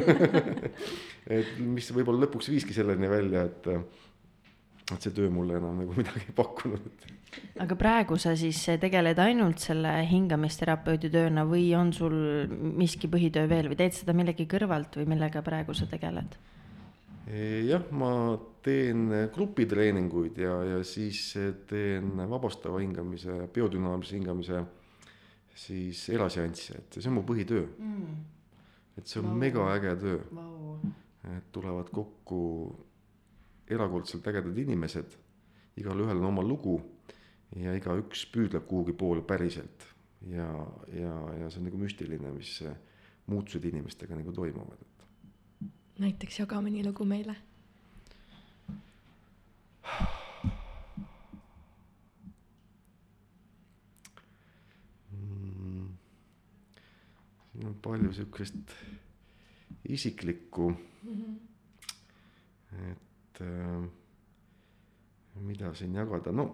[1.39, 3.69] et mis võib-olla lõpuks viiski selleni välja, et
[4.91, 7.05] et see töö mulle enam nagu midagi ei pakkunud.
[7.63, 12.15] aga praegu sa siis tegeled ainult selle hingamisterapeudi tööna või on sul
[12.49, 16.35] miski põhitöö veel või teed seda millegi kõrvalt või millega praegu sa tegeled?
[17.63, 21.21] jah, ma teen grupitreeninguid ja, ja siis
[21.69, 24.63] teen vabastava hingamise, biodünaamilise hingamise
[25.55, 28.15] siis eraseansse, et see on mu põhitöö mm..
[28.99, 29.39] et see on Vau.
[29.45, 30.75] megaäge töö, Vau.
[31.31, 32.41] et tulevad kokku
[33.71, 35.17] erakordselt ägedad inimesed,
[35.79, 36.79] igalühel on oma lugu
[37.59, 39.87] ja igaüks püüdleb kuhugi poole päriselt.
[40.31, 40.47] Ja,
[40.95, 42.75] ja, ja see on nagu müstiline, mis äh,
[43.27, 45.69] muutused inimestega nagu toimuvad, et.
[45.99, 47.35] Näiteks jaga mõni lugu meile.
[55.11, 55.91] mm,
[57.51, 58.75] siin on palju sihukest
[59.91, 60.71] isiklikku,
[62.87, 63.02] et
[63.41, 63.83] äh,
[65.41, 66.47] mida siin jagada, no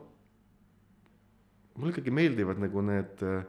[1.80, 3.44] mulle ikkagi meeldivad nagu need äh,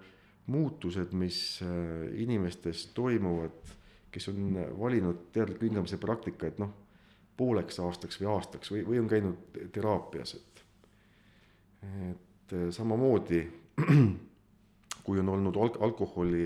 [0.50, 3.74] muutused, mis äh, inimestes toimuvad,
[4.10, 6.72] kes on valinud teadliku hingamise praktika, et noh,
[7.38, 10.48] pooleks aastaks või aastaks või, või on käinud teraapias, et
[11.80, 13.38] et samamoodi
[15.04, 16.42] kui on olnud alk-, alkoholi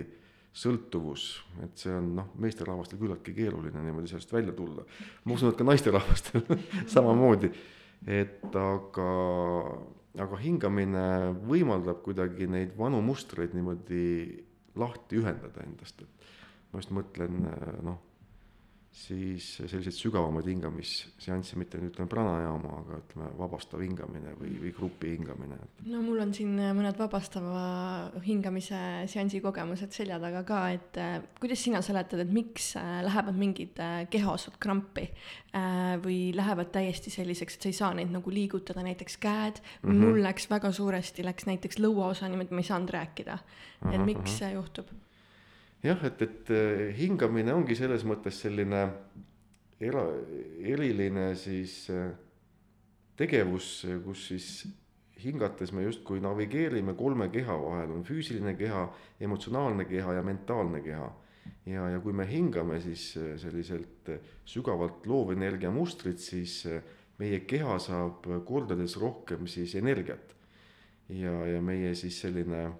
[0.54, 1.26] sõltuvus,
[1.64, 4.84] et see on noh, meesterahvastel küllaltki keeruline niimoodi sellest välja tulla.
[5.24, 6.44] ma usun, et ka naisterahvastel
[6.94, 7.50] samamoodi,
[8.06, 9.10] et aga,
[10.24, 11.06] aga hingamine
[11.50, 14.04] võimaldab kuidagi neid vanu mustreid niimoodi
[14.78, 16.30] lahti ühendada endast, et
[16.70, 17.42] ma just mõtlen
[17.86, 17.98] noh,
[18.94, 25.14] siis selliseid sügavamaid hingamisseansse, mitte nüüd ütleme pranajaama, aga ütleme vabastav hingamine või, või grupi
[25.16, 25.58] hingamine,
[25.90, 27.64] no mul on siin mõned vabastava
[28.24, 28.78] hingamise
[29.10, 33.82] seansi kogemused selja taga ka, et äh, kuidas sina seletad, et miks äh, lähevad mingid
[33.82, 35.08] äh, kehaosad krampi
[36.02, 39.92] või lähevad täiesti selliseks, et sa ei saa neid nagu liigutada, näiteks käed mm, Mhm.
[39.92, 40.06] -hmm.
[40.06, 43.38] mul läks väga suuresti, läks näiteks lõuaosa niimoodi, ma ei saanud rääkida.
[43.84, 44.38] et Ahah, miks ahah.
[44.38, 44.86] see juhtub?
[45.84, 48.84] jah, et, et eh, hingamine ongi selles mõttes selline
[49.82, 50.06] era-,
[50.64, 52.08] eriline siis eh,
[53.18, 54.48] tegevus, kus siis
[55.24, 58.86] hingates me justkui navigeerime kolme keha vahel, on füüsiline keha,
[59.24, 61.12] emotsionaalne keha ja mentaalne keha.
[61.68, 64.12] ja, ja kui me hingame siis eh, selliselt
[64.48, 66.62] sügavalt loovenergia mustrit, siis
[67.20, 70.32] meie keha saab kordades rohkem siis energiat.
[71.08, 72.70] ja, ja meie siis selline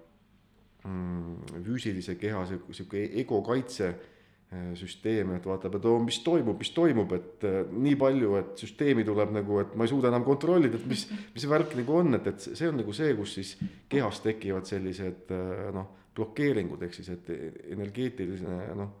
[1.65, 7.15] füüsilise keha sihuke, ego kaitse äh, süsteem, et vaatab, et oo, mis toimub, mis toimub,
[7.17, 10.89] et äh, nii palju, et süsteemi tuleb nagu, et ma ei suuda enam kontrollida, et
[10.89, 13.55] mis, mis värk nagu on, et, et see on nagu see, kus siis
[13.91, 17.33] kehas tekivad sellised äh, noh, blokeeringud, ehk siis, et
[17.73, 18.93] energeetiline noh,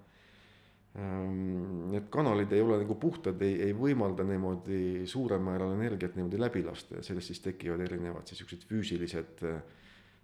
[0.95, 6.61] need kanalid ei ole nagu puhtad, ei, ei võimalda niimoodi suurel määral energiat niimoodi läbi
[6.63, 9.57] lasta ja sellest siis tekivad erinevad siis siuksed füüsilised äh,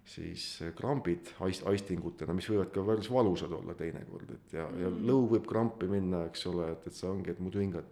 [0.04, 5.28] siis krambid aist-, aistingutena, mis võivad ka päris valusad olla teinekord, et ja, ja lõu
[5.36, 7.88] võib krampi minna, eks ole, et, et see ongi, et muidu hingad.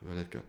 [0.00, 0.46] ühel hetkel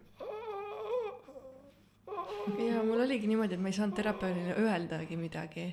[2.57, 5.65] ja mul oligi niimoodi, et ma ei saanud terapeudile öeldagi midagi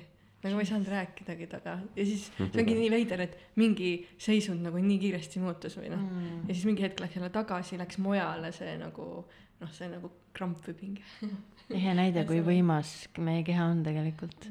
[0.43, 4.63] nagu ma ei saanud rääkidagi taga ja siis see ongi nii veider, et mingi seisund
[4.63, 7.99] nagu nii kiiresti muutus või noh mm., ja siis mingi hetk läks jälle tagasi, läks
[8.03, 9.09] mujale see nagu
[9.59, 11.05] noh, see nagu kramp või pinge.
[11.79, 14.49] ehe näide, kui võimas meie keha on tegelikult.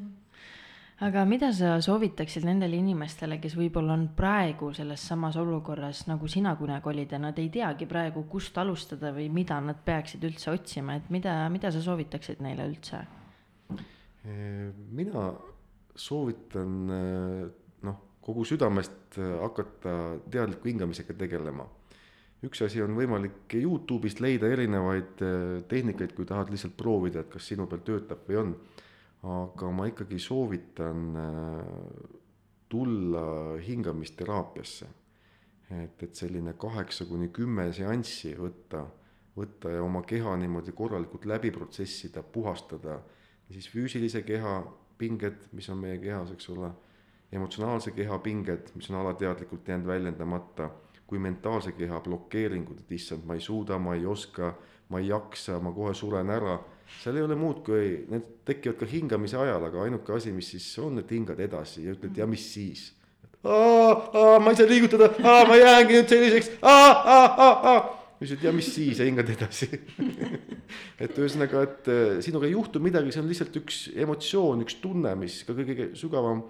[1.07, 6.55] aga mida sa soovitaksid nendele inimestele, kes võib-olla on praegu selles samas olukorras nagu sina
[6.59, 10.99] kunagi olid ja nad ei teagi praegu, kust alustada või mida nad peaksid üldse otsima,
[10.99, 13.05] et mida, mida sa soovitaksid neile üldse?
[14.93, 15.31] mina
[15.97, 16.73] soovitan
[17.87, 19.95] noh, kogu südamest hakata
[20.29, 21.65] teadliku hingamisega tegelema.
[22.47, 27.51] Üks asi on võimalik Youtube'ist leida erinevaid eh, tehnikaid, kui tahad lihtsalt proovida, et kas
[27.51, 28.55] sinu peal töötab või on.
[29.29, 32.17] aga ma ikkagi soovitan eh,
[32.69, 34.87] tulla hingamisteraapiasse.
[35.69, 38.87] et, et selline kaheksa kuni kümme seanssi võtta,
[39.37, 43.03] võtta ja oma keha niimoodi korralikult läbi protsessida, puhastada
[43.53, 44.63] siis füüsilise keha
[44.99, 46.71] pinged, mis on meie kehas, eks ole,
[47.33, 50.71] emotsionaalse keha pinged, mis on alateadlikult jäänud väljendamata,
[51.09, 54.53] kui mentaalse keha blokeeringud, et issand, ma ei suuda, ma ei oska,
[54.93, 56.59] ma ei jaksa, ma kohe suren ära.
[57.03, 60.69] seal ei ole muud, kui need tekivad ka hingamise ajal, aga ainuke asi, mis siis
[60.81, 62.93] on, et hingad edasi ja ütled ja mis siis.
[63.45, 66.51] ma ei saa liigutada, ma jäängi nüüd selliseks,
[68.19, 69.69] ütlesid ja mis siis ja hingad edasi
[71.05, 75.15] et ühesõnaga, et äh, sinuga ei juhtu midagi, see on lihtsalt üks emotsioon, üks tunne,
[75.21, 76.43] mis ka kõige sügavam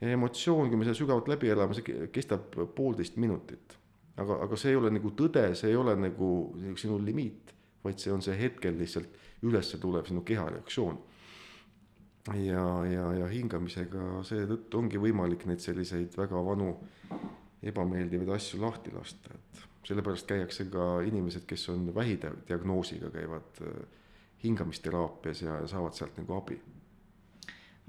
[0.00, 3.76] emotsioon, kui me selle sügavalt läbi elame, see ke- kestab poolteist minutit.
[4.16, 6.30] aga, aga see ei ole nagu tõde, see ei ole nagu
[6.78, 10.98] sinu limiit, vaid see on see hetkel lihtsalt üles tulev sinu keha reaktsioon.
[12.44, 16.74] ja, ja, ja hingamisega seetõttu ongi võimalik neid selliseid väga vanu
[17.62, 23.80] ebameeldivaid asju lahti lasta, et sellepärast käiakse ka inimesed, kes on vähidiagnoosiga, käivad äh,
[24.44, 26.60] hingamisteraapias ja saavad sealt nagu abi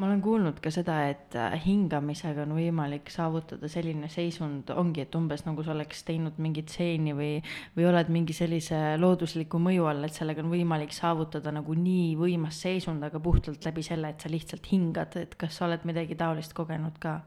[0.01, 5.17] ma olen kuulnud ka seda, et äh, hingamisega on võimalik saavutada selline seisund, ongi, et
[5.17, 7.35] umbes nagu sa oleks teinud mingit stseeni või,
[7.75, 12.63] või oled mingi sellise loodusliku mõju all, et sellega on võimalik saavutada nagu nii võimas
[12.65, 16.57] seisund, aga puhtalt läbi selle, et sa lihtsalt hingad, et kas sa oled midagi taolist
[16.57, 17.19] kogenud ka?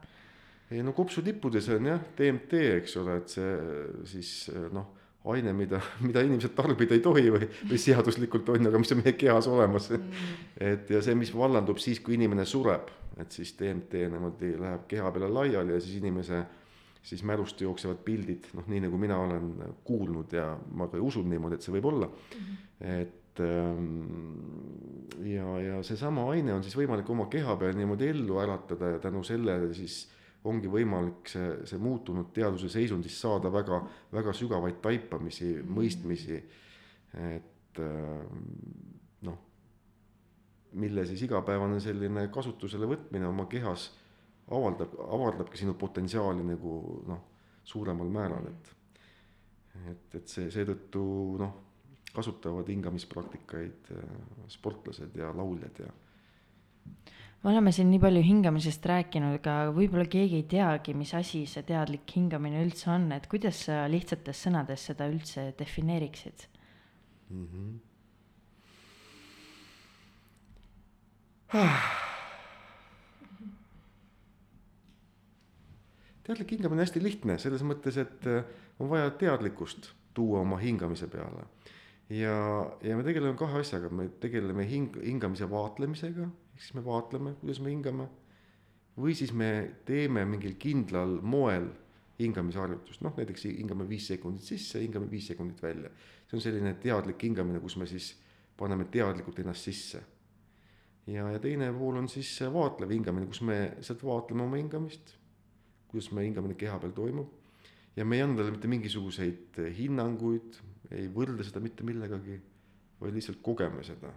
[0.73, 3.49] ei no kopsutippudes on jah, DMT, eks ole, et see
[4.09, 4.31] siis
[4.73, 9.01] noh aine, mida, mida inimesed tarbida ei tohi või, või seaduslikult on, aga mis on
[9.01, 9.89] meie kehas olemas.
[9.95, 10.27] Mm..
[10.73, 15.11] et ja see, mis vallandub siis, kui inimene sureb, et siis DMT niimoodi läheb keha
[15.15, 16.43] peale laiali ja siis inimese
[17.05, 19.51] siis mälust jooksevad pildid, noh, nii nagu mina olen
[19.85, 22.09] kuulnud ja ma ka usun niimoodi, et see võib olla.
[22.09, 22.57] Mm.
[23.03, 23.85] et ähm,
[25.29, 29.21] ja, ja seesama aine on siis võimalik oma keha peal niimoodi ellu äratada ja tänu
[29.27, 30.05] sellele siis
[30.45, 33.81] ongi võimalik see, see muutunud teaduse seisundist saada väga,
[34.13, 36.39] väga sügavaid taipamisi, mõistmisi,
[37.15, 38.23] et äh,
[39.27, 39.37] noh,
[40.75, 43.89] mille siis igapäevane selline kasutusele võtmine oma kehas
[44.51, 46.79] avaldab, avardabki sinu potentsiaali nagu
[47.09, 47.21] noh,
[47.65, 48.73] suuremal määral, et
[49.91, 51.01] et, et see, seetõttu
[51.41, 51.55] noh,
[52.15, 54.19] kasutavad hingamispraktikaid äh,
[54.51, 55.89] sportlased ja lauljad ja
[57.45, 61.61] me oleme siin nii palju hingamisest rääkinud, aga võib-olla keegi ei teagi, mis asi see
[61.67, 66.47] teadlik hingamine üldse on, et kuidas sa lihtsates sõnades seda üldse defineeriksid
[67.29, 67.45] mm?
[67.45, 67.75] -hmm.
[76.25, 78.41] teadlik hingamine on hästi lihtne, selles mõttes, et äh,
[78.79, 81.45] on vaja teadlikkust tuua oma hingamise peale.
[82.09, 82.37] Ja,
[82.83, 87.59] ja me tegeleme kahe asjaga, me tegeleme hing-, hingamise vaatlemisega ehk siis me vaatleme, kuidas
[87.59, 88.07] me hingame.
[88.95, 91.67] või siis me teeme mingil kindlal moel
[92.19, 95.89] hingamisharjutust, noh näiteks hingame viis sekundit sisse, hingame viis sekundit välja.
[96.27, 98.15] see on selline teadlik hingamine, kus me siis
[98.57, 100.03] paneme teadlikult ennast sisse.
[101.07, 105.17] ja, ja teine pool on siis vaatlev hingamine, kus me lihtsalt vaatleme oma hingamist,
[105.87, 107.33] kuidas meie hingamine keha peal toimub.
[107.95, 112.37] ja me ei anna talle mitte mingisuguseid hinnanguid, ei võrdle seda mitte millegagi,
[113.01, 114.11] vaid lihtsalt kogeme seda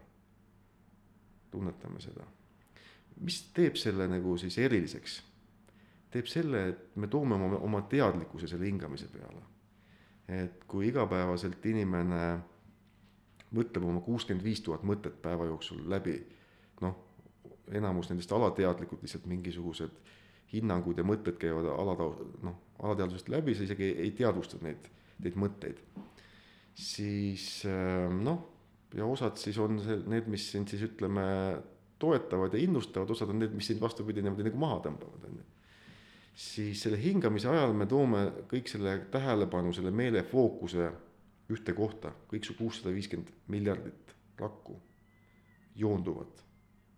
[1.51, 2.27] tunnetame seda.
[3.21, 5.23] mis teeb selle nagu siis eriliseks?
[6.13, 9.43] teeb selle, et me toome oma, oma teadlikkuse selle hingamise peale.
[10.29, 12.23] et kui igapäevaselt inimene
[13.57, 16.19] mõtleb oma kuuskümmend viis tuhat mõtet päeva jooksul läbi,
[16.85, 16.97] noh,
[17.73, 19.95] enamus nendest alateadlikud, lihtsalt mingisugused
[20.53, 24.89] hinnangud ja mõtted käivad alata-, noh, alateadvusest läbi, sa isegi ei, ei teadvusta neid,
[25.25, 25.81] neid mõtteid.
[26.79, 28.47] Siis noh
[28.97, 31.25] ja osad siis on see, need, mis sind siis ütleme,
[31.99, 35.47] toetavad ja innustavad, osad on need, mis sind vastupidi niimoodi nagu maha tõmbavad, on ju.
[36.39, 40.91] siis selle hingamise ajal me toome kõik selle tähelepanu, selle meele fookuse
[41.53, 44.77] ühte kohta, kõik su kuussada viiskümmend miljardit rakku
[45.79, 46.45] joonduvad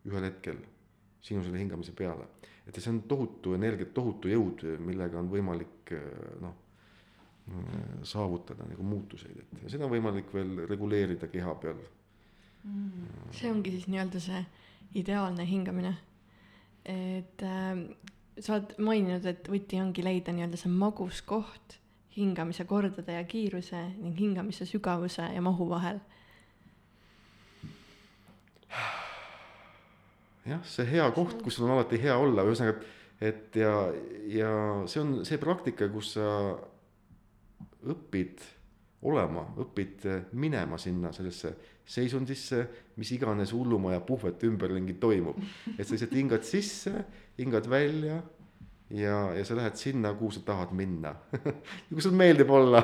[0.09, 0.61] ühel hetkel
[1.21, 2.27] sinu selle hingamise peale.
[2.67, 5.95] et see on tohutu energia, tohutu jõud, millega on võimalik
[6.41, 6.70] noh
[8.07, 11.81] saavutada nagu muutuseid, et ja seda on võimalik veel reguleerida keha peal
[12.65, 13.33] mm..
[13.35, 14.45] see ongi siis nii-öelda see
[15.01, 15.97] ideaalne hingamine.
[16.85, 17.85] et äh,
[18.41, 21.81] sa oled maininud, et võti ongi leida nii-öelda see magus koht
[22.17, 26.01] hingamise kordade ja kiiruse ning hingamise sügavuse ja mahu vahel.
[30.47, 32.81] jah, see hea koht, kus on alati hea olla, ühesõnaga,
[33.21, 33.75] et ja,
[34.33, 34.53] ja
[34.91, 36.27] see on see praktika, kus sa
[37.89, 38.43] õpid
[39.09, 40.05] olema, õpid
[40.37, 41.55] minema sinna sellesse
[41.91, 42.67] seisundisse,
[43.01, 45.39] mis iganes hullumaja puhvet ümberringi toimub.
[45.79, 46.93] et sa lihtsalt hingad sisse,
[47.39, 48.21] hingad välja
[48.91, 51.15] ja, ja sa lähed sinna, kuhu sa tahad minna
[51.89, 52.83] kus sul meeldib olla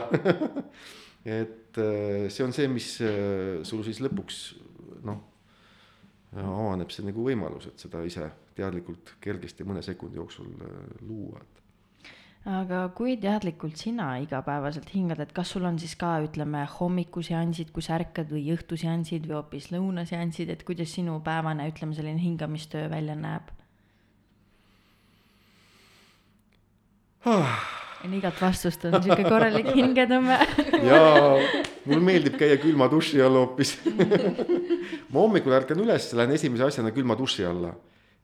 [1.40, 4.40] et äh, see on see, mis äh, sul siis lõpuks
[5.06, 5.22] noh,
[6.37, 11.62] avaneb see nagu võimalus, et seda ise teadlikult kergesti mõne sekundi jooksul äh, luua, et
[12.46, 17.90] aga kui teadlikult sina igapäevaselt hingad, et kas sul on siis ka, ütleme, hommikuseansid, kus
[17.90, 23.51] ärkad või õhtuseansid või hoopis lõunaseansid, et kuidas sinu päevane, ütleme, selline hingamistöö välja näeb
[27.26, 27.57] ah.?
[28.05, 30.36] enne igat vastust on sihuke korralik hingetõmme
[30.90, 31.32] jaa,
[31.88, 33.74] mul meeldib käia külma duši all hoopis
[35.11, 37.72] ma hommikul ärkan üles, lähen esimese asjana külma duši alla.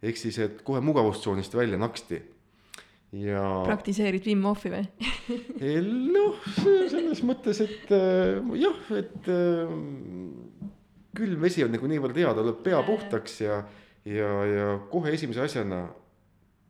[0.02, 2.20] ehk siis, et kohe mugavustsoonist välja naksti
[3.12, 3.44] ja.
[3.66, 4.84] praktiseerid Wim Hofi või
[6.16, 9.72] noh, selles mõttes, et äh, jah, et äh,
[11.16, 13.62] külm vesi on nagu niivõrd hea, ta lööb pea puhtaks ja,
[14.08, 15.84] ja, ja kohe esimese asjana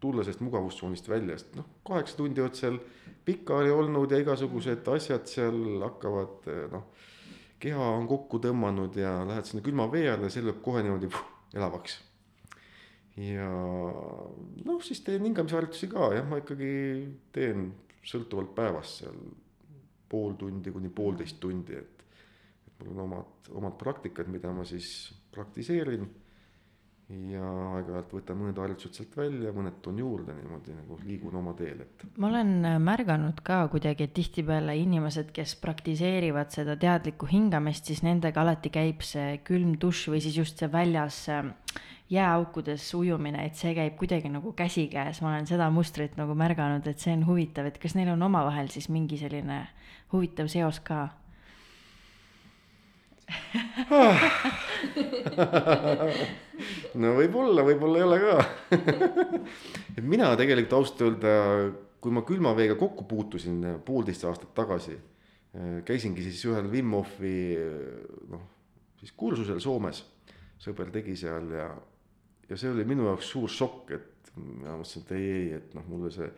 [0.03, 2.80] tulla sellest mugavustsoonist välja, sest noh, kaheksa tundi oled seal
[3.22, 6.88] pikali olnud ja igasugused asjad seal hakkavad noh,
[7.62, 11.11] keha on kokku tõmmanud ja lähed sinna külma vee alla ja see lööb kohe niimoodi
[11.12, 11.22] puh,
[11.55, 12.01] elavaks.
[13.20, 13.48] Ja
[14.64, 16.72] noh, siis teen hingamisharjutusi ka jah, ma ikkagi
[17.34, 17.70] teen
[18.02, 19.18] sõltuvalt päevast seal
[20.12, 22.02] pool tundi kuni poolteist tundi, et,
[22.68, 26.08] et mul on omad, omad praktikad, mida ma siis praktiseerin
[27.32, 27.44] ja
[27.76, 32.04] aeg-ajalt võtan mõned harjutused sealt välja, mõned toon juurde niimoodi nagu liigun oma teel, et.
[32.16, 38.00] ma olen äh, märganud ka kuidagi, et tihtipeale inimesed, kes praktiseerivad seda teadlikku hingamist, siis
[38.06, 41.52] nendega alati käib see külm dušš või siis just see väljas äh,
[42.12, 47.00] jääaukudes ujumine, et see käib kuidagi nagu käsikäes, ma olen seda mustrit nagu märganud, et
[47.00, 49.64] see on huvitav, et kas neil on omavahel siis mingi selline
[50.12, 51.08] huvitav seos ka?
[56.98, 58.34] No võib-olla, võib-olla ei ole ka.
[59.96, 61.32] Et mina tegelikult ausalt öelda,
[62.02, 64.96] kui ma külma veega kokku puutusin poolteist aastat tagasi,
[65.88, 67.36] käisingi siis ühel Wim Hofi
[68.32, 68.44] noh,
[69.00, 70.04] siis kursusel Soomes.
[70.62, 71.70] sõber tegi seal ja,
[72.49, 75.86] ja see oli minu jaoks suur šokk, et ma mõtlesin, et ei, ei, et noh,
[75.90, 76.28] mulle see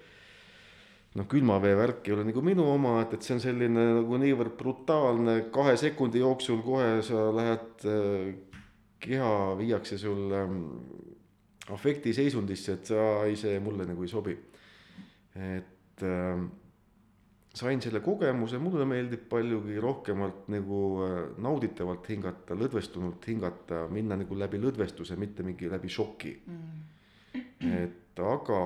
[1.14, 4.56] noh, külmavee värk ei ole nagu minu oma, et, et see on selline nagu niivõrd
[4.58, 8.58] brutaalne, kahe sekundi jooksul kohe sa lähed, äh,
[9.04, 9.30] keha
[9.60, 10.58] viiakse sul ähm,
[11.74, 14.36] afektiseisundisse, et sa ei, see mulle nagu ei sobi.
[15.34, 16.44] et äh,
[17.54, 24.38] sain selle kogemuse, mulle meeldib paljugi rohkemalt nagu äh, nauditavalt hingata, lõdvestunult hingata, minna nagu
[24.38, 27.76] läbi lõdvestuse, mitte mingi läbi šoki mm..
[27.84, 28.60] et aga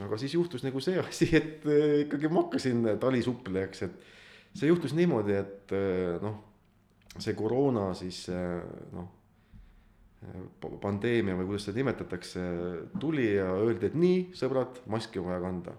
[0.00, 4.96] aga siis juhtus nagu see asi, et äh, ikkagi ma hakkasin talisuplejaks, et see juhtus
[4.96, 6.38] niimoodi, et äh, noh,
[7.18, 8.62] see koroona siis äh,
[8.96, 9.10] noh,
[10.82, 12.42] pandeemia või kuidas seda nimetatakse,
[13.02, 15.74] tuli ja öeldi, et nii, sõbrad, maski on vaja kanda.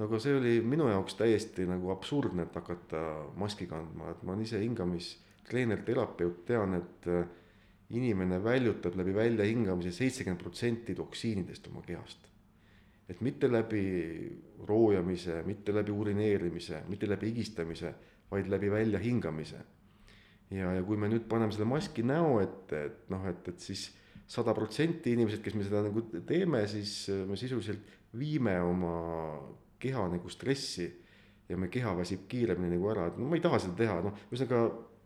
[0.00, 3.04] No aga see oli minu jaoks täiesti nagu absurdne, et hakata
[3.36, 7.10] maski kandma, et ma olen ise hingamistreener, terapeut, tean, et
[7.92, 12.30] inimene väljutab läbi väljahingamise seitsekümmend protsenti toksiinidest oma kehast
[13.10, 13.82] et mitte läbi
[14.68, 17.94] roojamise, mitte läbi urineerimise, mitte läbi higistamise,
[18.30, 19.62] vaid läbi väljahingamise.
[20.50, 23.88] ja, ja kui me nüüd paneme selle maski näo ette, et noh, et, et siis
[24.30, 28.94] sada protsenti inimesed, kes me seda nagu teeme, siis me sisuliselt viime oma
[29.80, 30.88] keha nagu stressi
[31.50, 34.18] ja me keha väsib kiiremini nagu ära, et no ma ei taha seda teha, noh,
[34.30, 34.62] ühesõnaga,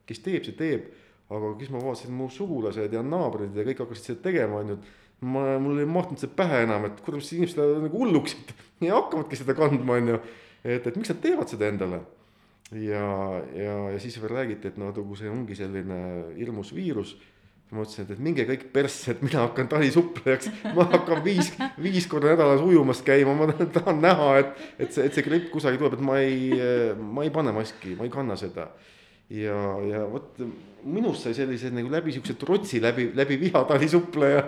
[0.09, 0.91] kes teeb, see teeb,
[1.33, 4.77] aga kes ma vaatasin, mu sugulased ja naabrid ja kõik hakkasid seda tegema, on ju,
[4.77, 8.53] et ma, mul ei mahtunud see pähe enam, et kuidas inimesed nagu hulluksid
[8.87, 10.21] ja hakkavadki seda kandma, on ju.
[10.65, 12.03] et, et miks nad teevad seda endale.
[12.81, 13.07] ja,
[13.57, 16.01] ja, ja siis veel räägiti, et no kui see ongi selline
[16.37, 17.17] hirmus viirus.
[17.75, 21.51] Ma mõtlesin, et, et minge kõik persse, et mina hakkan talisuplejaks, ma hakkan viis,
[21.83, 25.83] viis korda nädalas ujumas käima, ma tahan näha, et, et see, et see gripp kusagil
[25.83, 26.53] tuleb, et ma ei,
[27.03, 28.71] ma ei pane maski, ma ei kanna seda
[29.33, 29.57] ja,
[29.89, 30.39] ja vot
[30.85, 34.43] minust sai sellise nagu läbi siukse trotsi läbi, läbi viha talisuppleja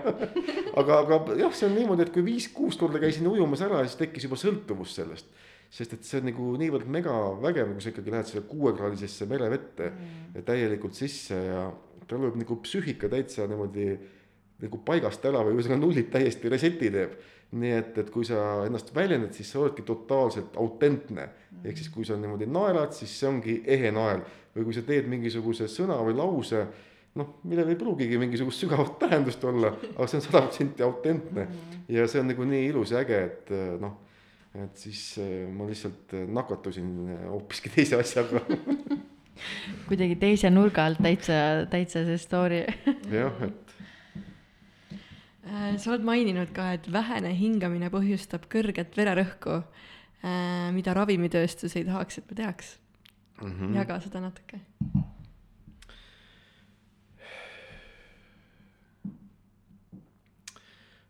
[0.80, 4.28] aga, aga jah, see on niimoodi, et kui viis-kuus korda käisin ujumas ära, siis tekkis
[4.28, 5.30] juba sõltuvus sellest.
[5.70, 10.44] sest et see on nagu niivõrd megavägev, kui sa ikkagi lähed selle kuuekraadisesse merevette mm.
[10.46, 11.64] täielikult sisse ja
[12.08, 13.90] tal lööb nagu psüühika täitsa niimoodi
[14.62, 17.16] nagu paigast ära või ühesõnaga nullid täiesti reset'i teeb.
[17.56, 21.28] Nii et, et kui sa ennast väljendad, siis sa oledki totaalselt autentne.
[21.62, 24.24] ehk siis, kui sa niimoodi naerad, siis see ongi ehe naer
[24.56, 26.64] või kui sa teed mingisuguse sõna või lause,
[27.16, 31.46] noh, millel ei pruugigi mingisugust sügavat tähendust olla, aga see on sada protsenti autentne.
[31.92, 33.52] Ja see on nagu nii ilus ja äge, et
[33.82, 34.00] noh,
[34.56, 36.92] et siis eh, ma lihtsalt nakatusin
[37.28, 38.42] hoopiski teise asjaga
[39.88, 42.64] kuidagi teise nurga alt täitsa, täitsa see story
[43.12, 43.66] jah, et
[45.46, 49.60] Äh, sa oled maininud ka, et vähene hingamine põhjustab kõrget vererõhku,
[50.26, 52.72] äh, mida ravimitööstus ei tahaks, et me teaks
[53.40, 53.52] mm.
[53.52, 53.76] -hmm.
[53.78, 54.60] jaga seda natuke.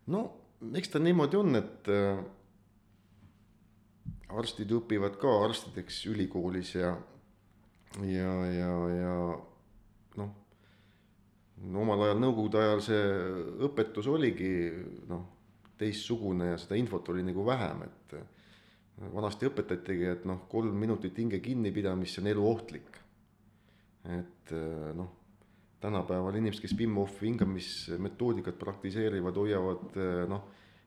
[0.06, 0.20] no
[0.76, 2.20] eks ta niimoodi on, et äh,
[4.28, 6.92] arstid õpivad ka arstideks ülikoolis ja,
[8.04, 9.14] ja, ja, ja
[10.20, 10.32] noh
[11.64, 13.04] no omal ajal, nõukogude ajal see
[13.66, 14.50] õpetus oligi
[15.08, 15.24] noh,
[15.80, 18.16] teistsugune ja seda infot oli nagu vähem, et
[19.12, 23.00] vanasti õpetatigi, et noh, kolm minutit hinge kinnipidamist, see on eluohtlik.
[24.06, 24.52] et
[24.96, 25.08] noh,
[25.82, 29.98] tänapäeval inimesed, kes Wim Hofi hingamismetoodikat praktiseerivad, hoiavad
[30.30, 30.46] noh,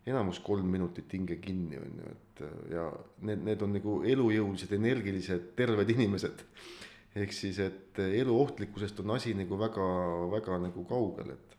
[0.10, 2.86] enamus kolm minutit hinge kinni, on ju, et ja
[3.28, 6.46] need, need on nagu elujõulised, energilised, terved inimesed
[7.16, 9.88] ehk siis, et elu ohtlikkusest on asi nagu väga,
[10.32, 11.58] väga nagu kaugel, et.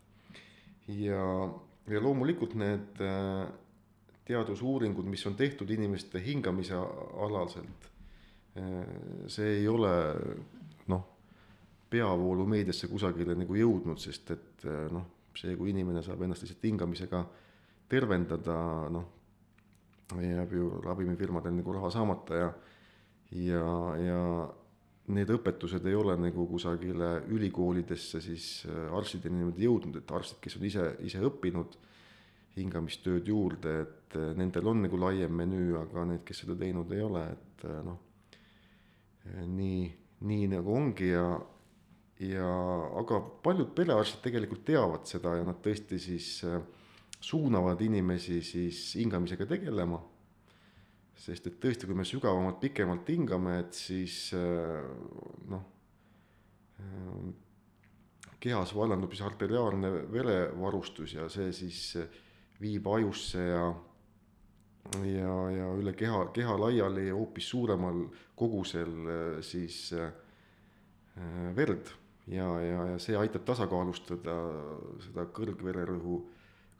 [0.91, 1.23] Ja,
[1.91, 3.45] ja loomulikult need äh,
[4.27, 6.77] teadusuuringud, mis on tehtud inimeste hingamise
[7.25, 7.89] alaselt,
[8.57, 8.81] äh,
[9.31, 9.93] see ei ole
[10.91, 11.05] noh,
[11.91, 17.23] peavoolumeediasse kusagile nagu jõudnud, sest et äh, noh, see, kui inimene saab ennast lihtsalt hingamisega
[17.91, 18.57] tervendada,
[18.91, 19.07] noh,
[20.11, 22.51] jääb ju ravimifirmadel nagu raha saamata ja
[23.31, 24.21] ja, ja
[25.15, 30.57] need õpetused ei ole nagu kusagile ülikoolidesse siis äh, arstideni niimoodi jõudnud, et arstid, kes
[30.59, 31.77] on ise, ise õppinud
[32.57, 37.03] hingamistööd juurde, et äh, nendel on nagu laiem menüü, aga need, kes seda teinud ei
[37.05, 37.99] ole, et äh, noh,
[39.47, 39.81] nii,
[40.27, 41.25] nii nagu ongi ja,
[42.25, 42.51] ja
[43.01, 46.39] aga paljud perearstid tegelikult teavad seda ja nad tõesti siis
[47.21, 49.99] suunavad inimesi siis hingamisega tegelema
[51.17, 54.81] sest et tõesti, kui me sügavamalt, pikemalt hingame, et siis äh,
[55.51, 55.63] noh,
[56.81, 57.29] äh,
[58.41, 61.83] kehas vallandub siis arteriaalne verevarustus ja see siis
[62.61, 63.63] viib ajusse ja
[65.05, 69.91] ja, ja üle keha, keha laiali hoopis suuremal kogusel äh, siis
[71.55, 71.91] verd.
[72.31, 74.35] Ja, ja, ja see aitab tasakaalustada
[75.03, 76.19] seda kõrgvererõhu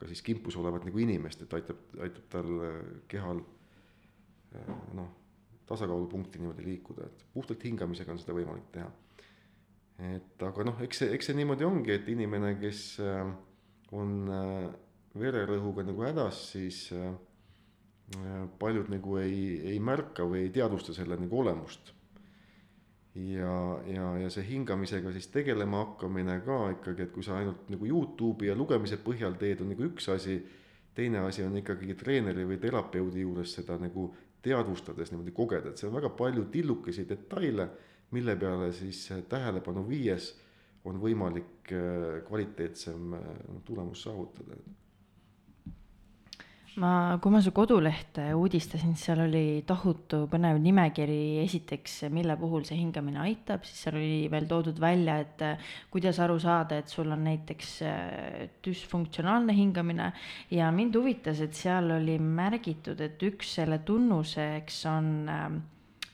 [0.00, 2.52] ka siis kimpus olevat nagu inimest, et aitab, aitab tal
[3.10, 3.61] kehal Äh,
[4.98, 5.08] noh,
[5.66, 8.90] tasakaalupunkti niimoodi liikuda, et puhtalt hingamisega on seda võimalik teha.
[10.12, 13.28] et aga noh, eks see, eks see niimoodi ongi, et inimene, kes äh,
[13.92, 14.70] on äh,
[15.18, 16.86] vererõhuga nagu hädas, siis
[18.58, 21.92] paljud nagu ei, ei märka või ei teadvusta selle nagu olemust.
[23.14, 23.54] ja,
[23.86, 28.48] ja, ja see hingamisega siis tegelema hakkamine ka ikkagi, et kui sa ainult nagu Youtube'i
[28.48, 30.38] ja lugemise põhjal teed, on nagu üks asi,
[30.96, 34.08] teine asi on ikkagi treeneri või terapeudi juures seda nagu
[34.42, 37.68] teadvustades niimoodi kogeda, et see on väga palju tillukesi detaile,
[38.12, 40.32] mille peale siis tähelepanu viies
[40.84, 43.28] on võimalik äh, kvaliteetsem äh,
[43.64, 44.58] tulemus saavutada
[46.80, 52.64] ma, kui ma su kodulehte uudistasin, siis seal oli tohutu põnev nimekiri, esiteks, mille puhul
[52.68, 56.92] see hingamine aitab, siis seal oli veel toodud välja, et äh, kuidas aru saada, et
[56.92, 60.12] sul on näiteks äh, düsfunktsionaalne hingamine.
[60.54, 65.60] Ja mind huvitas, et seal oli märgitud, et üks selle tunnuseks on, ähm,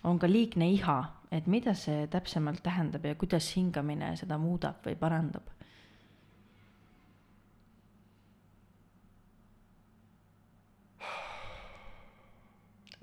[0.09, 0.99] on ka liigne iha,
[1.35, 5.58] et mida see täpsemalt tähendab ja kuidas hingamine seda muudab või parandab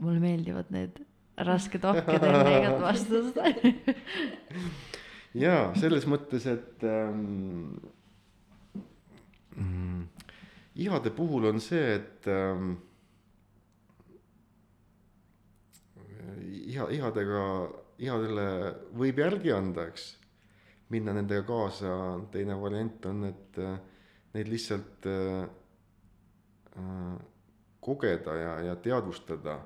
[0.01, 0.99] mulle meeldivad need
[1.37, 3.39] rasked ohked enne igat vastust
[5.35, 7.75] jaa, selles mõttes, et ähm,
[9.55, 10.03] mm,
[10.85, 12.75] ihade puhul on see, et ähm,
[16.45, 17.43] iha, ihadega,
[18.01, 18.47] ihadele
[18.95, 20.13] võib järgi anda, eks.
[20.93, 21.91] minna nendega kaasa,
[22.31, 23.77] teine variant on, et äh,
[24.35, 25.47] neid lihtsalt äh,
[26.79, 27.15] äh,
[27.85, 29.59] kogeda ja, ja teadvustada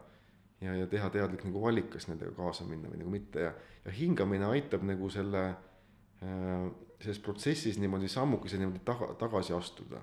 [0.62, 3.54] ja, ja teha teadlik nagu valik, kas nendega kaasa minna või nagu mitte ja,
[3.86, 10.02] ja hingamine aitab nagu selle äh,, selles protsessis niimoodi sammukese niimoodi taga, tagasi astuda.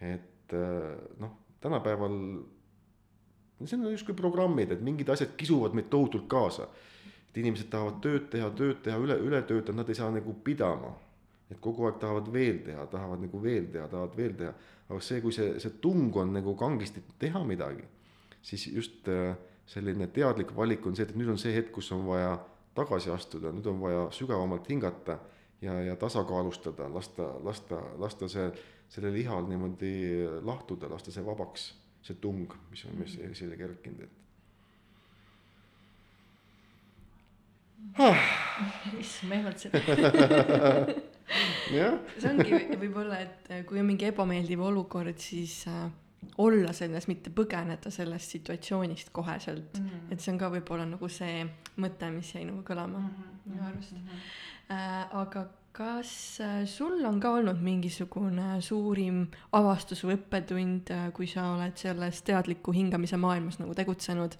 [0.00, 2.16] et äh, noh, tänapäeval
[3.64, 6.68] see on justkui programmid, et mingid asjad kisuvad meid tohutult kaasa.
[7.30, 10.94] et inimesed tahavad tööd teha, tööd teha, üle, üle töötada, nad ei saa nagu pidama.
[11.50, 14.54] et kogu aeg tahavad veel teha, tahavad nagu veel teha, tahavad veel teha.
[14.88, 17.82] aga see, kui see, see tung on nagu kangesti teha midagi
[18.42, 19.36] siis just äh,
[19.66, 22.34] selline teadlik valik on see, et nüüd on see hetk, kus on vaja
[22.74, 25.18] tagasi astuda, nüüd on vaja sügavamalt hingata
[25.62, 28.48] ja, ja tasakaalustada, lasta, lasta, lasta see,
[28.90, 29.92] sellel ihal niimoodi
[30.46, 31.70] lahtuda, lasta see vabaks,
[32.06, 34.16] see tung, mis on meis esile kerkinud, et.
[39.00, 39.72] Issand, ma ehmatasin.
[41.70, 45.88] see ongi võib-olla, et kui on mingi ebameeldiv olukord, siis äh,
[46.38, 49.86] olla selles, mitte põgeneda sellest situatsioonist koheselt mm.
[49.86, 50.12] -hmm.
[50.12, 51.44] et see on ka võib-olla nagu see
[51.80, 53.52] mõte, mis jäi nagu kõlama mm -hmm.
[53.52, 53.98] minu arust mm.
[53.98, 54.28] -hmm.
[54.70, 61.26] Äh, aga kas äh, sul on ka olnud mingisugune suurim avastus või õppetund äh,, kui
[61.26, 64.36] sa oled selles teadliku hingamise maailmas nagu tegutsenud,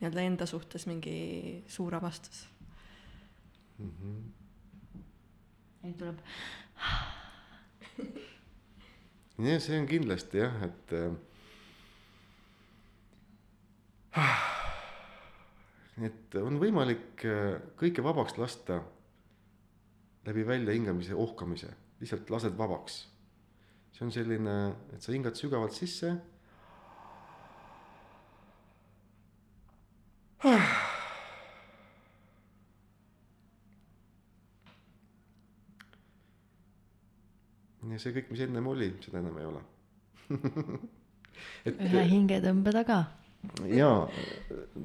[0.00, 2.48] nii-öelda enda suhtes mingi suur avastus
[3.78, 3.90] mm?
[3.90, 4.22] -hmm.
[5.82, 6.18] nüüd tuleb
[9.38, 11.12] jah, see on kindlasti jah, et äh,
[16.08, 18.80] et on võimalik äh, kõike vabaks lasta
[20.28, 21.70] läbi väljahingamise, ohkamise,
[22.02, 23.06] lihtsalt lased vabaks.
[23.94, 24.56] see on selline,
[24.94, 26.08] et sa hingad sügavalt sisse
[37.98, 39.62] ja see kõik, mis ennem oli, seda enam ei ole.
[41.68, 43.02] Et ühe hingetõmbe taga.
[43.70, 44.06] jaa,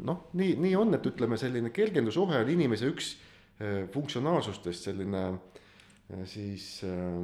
[0.06, 3.16] noh, nii, nii on, et ütleme, selline kergendusohe on inimese üks
[3.58, 7.18] äh, funktsionaalsustest selline äh, siis äh,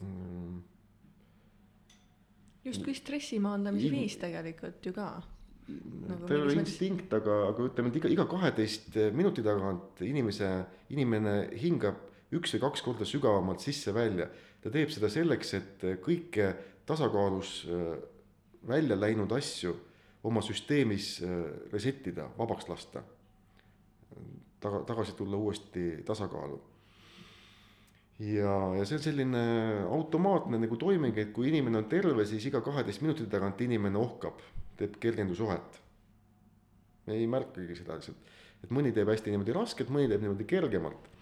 [0.00, 0.56] mm,
[2.70, 5.10] justkui stressi maandamise viis tegelikult ju ka.
[5.66, 10.50] Nagu ta ei ole instinkt, aga, aga ütleme, et iga, iga kaheteist minuti tagant inimese,
[10.96, 12.00] inimene hingab
[12.34, 14.28] üks või kaks korda sügavamalt sisse-välja.
[14.62, 16.54] ta teeb seda selleks, et kõike
[16.86, 17.98] tasakaalus äh,
[18.68, 19.74] välja läinud asju
[20.26, 21.36] oma süsteemis äh,
[21.72, 23.02] reset ida, vabaks lasta.
[24.60, 26.60] taga, tagasi tulla uuesti tasakaalu.
[28.18, 29.42] ja, ja see on selline
[29.90, 34.40] automaatne nagu toiming, et kui inimene on terve, siis iga kaheteist minuti tagant inimene ohkab,
[34.76, 35.82] teeb kergendusohet.
[37.06, 38.32] me ei märkagi seda lihtsalt,
[38.64, 41.12] et mõni teeb hästi niimoodi rasket, mõni teeb niimoodi kergemalt.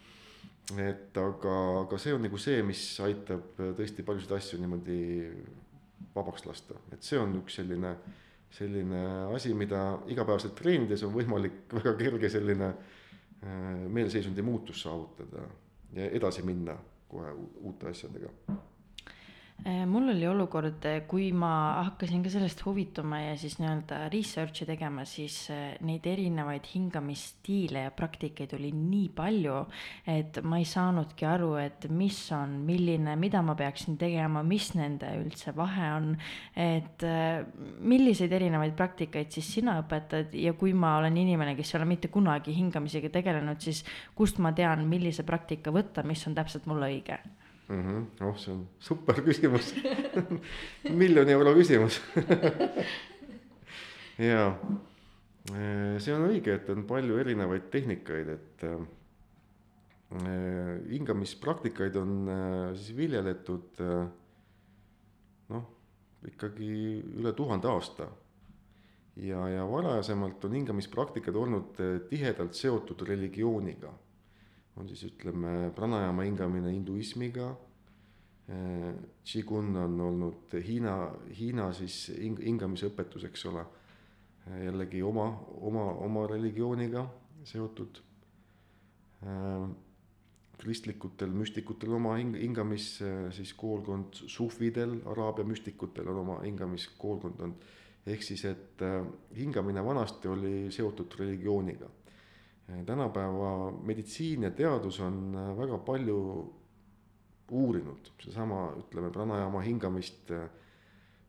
[0.73, 4.99] Et aga, aga see on nagu see, mis aitab tõesti paljusid asju niimoodi
[6.15, 7.95] vabaks lasta, et see on üks selline,
[8.55, 9.03] selline
[9.35, 15.45] asi, mida igapäevaselt treenides on võimalik väga kerge selline äh, meelseisundi muutus saavutada
[15.95, 16.79] ja edasi minna
[17.11, 18.33] kohe uute asjadega.
[19.65, 25.07] Eh, mul oli olukord, kui ma hakkasin ka sellest huvituma ja siis nii-öelda research'i tegema,
[25.09, 29.63] siis eh, neid erinevaid hingamisstiile ja praktikaid oli nii palju,
[30.13, 35.15] et ma ei saanudki aru, et mis on milline, mida ma peaksin tegema, mis nende
[35.23, 36.11] üldse vahe on.
[36.53, 37.41] et eh,
[37.81, 42.13] milliseid erinevaid praktikaid siis sina õpetad ja kui ma olen inimene, kes ei ole mitte
[42.13, 43.81] kunagi hingamisega tegelenud, siis
[44.13, 47.23] kust ma tean, millise praktika võtta, mis on täpselt mulle õige
[47.69, 47.83] mm.
[47.83, 48.27] -hmm.
[48.27, 49.75] oh, see on super küsimus
[51.03, 52.01] miljoni euro küsimus
[54.19, 54.59] jaa,
[55.99, 58.79] see on õige, et on palju erinevaid tehnikaid, et äh,
[60.91, 64.05] hingamispraktikaid on äh, siis viljeletud äh,
[65.55, 65.65] noh,
[66.29, 66.71] ikkagi
[67.21, 68.09] üle tuhande aasta.
[69.17, 71.77] ja, ja varasemalt on hingamispraktikad olnud
[72.11, 73.93] tihedalt seotud religiooniga
[74.77, 77.53] on siis ütleme pranajama hingamine hinduismiga.
[79.25, 80.97] Qigong on olnud Hiina,
[81.39, 83.65] Hiina siis hing-, hingamisõpetus, eks ole.
[84.61, 85.25] jällegi oma,
[85.65, 87.07] oma, oma religiooniga
[87.49, 88.03] seotud.
[90.61, 92.99] kristlikutel müstikutel oma hing-, hingamis
[93.33, 97.65] siis koolkond, sufidel, araabia müstikutel on oma hingamiskoolkond olnud.
[98.07, 99.01] ehk siis, et äh,
[99.37, 101.89] hingamine vanasti oli seotud religiooniga
[102.87, 106.19] tänapäeva meditsiin ja teadus on äh, väga palju
[107.53, 110.49] uurinud, seesama, ütleme, pranajaama hingamist äh,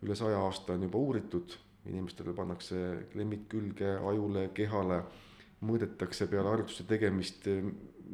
[0.03, 5.01] üle saja aasta on juba uuritud, inimestele pannakse klemmid külge ajule, kehale,
[5.65, 7.47] mõõdetakse peale harjutuste tegemist,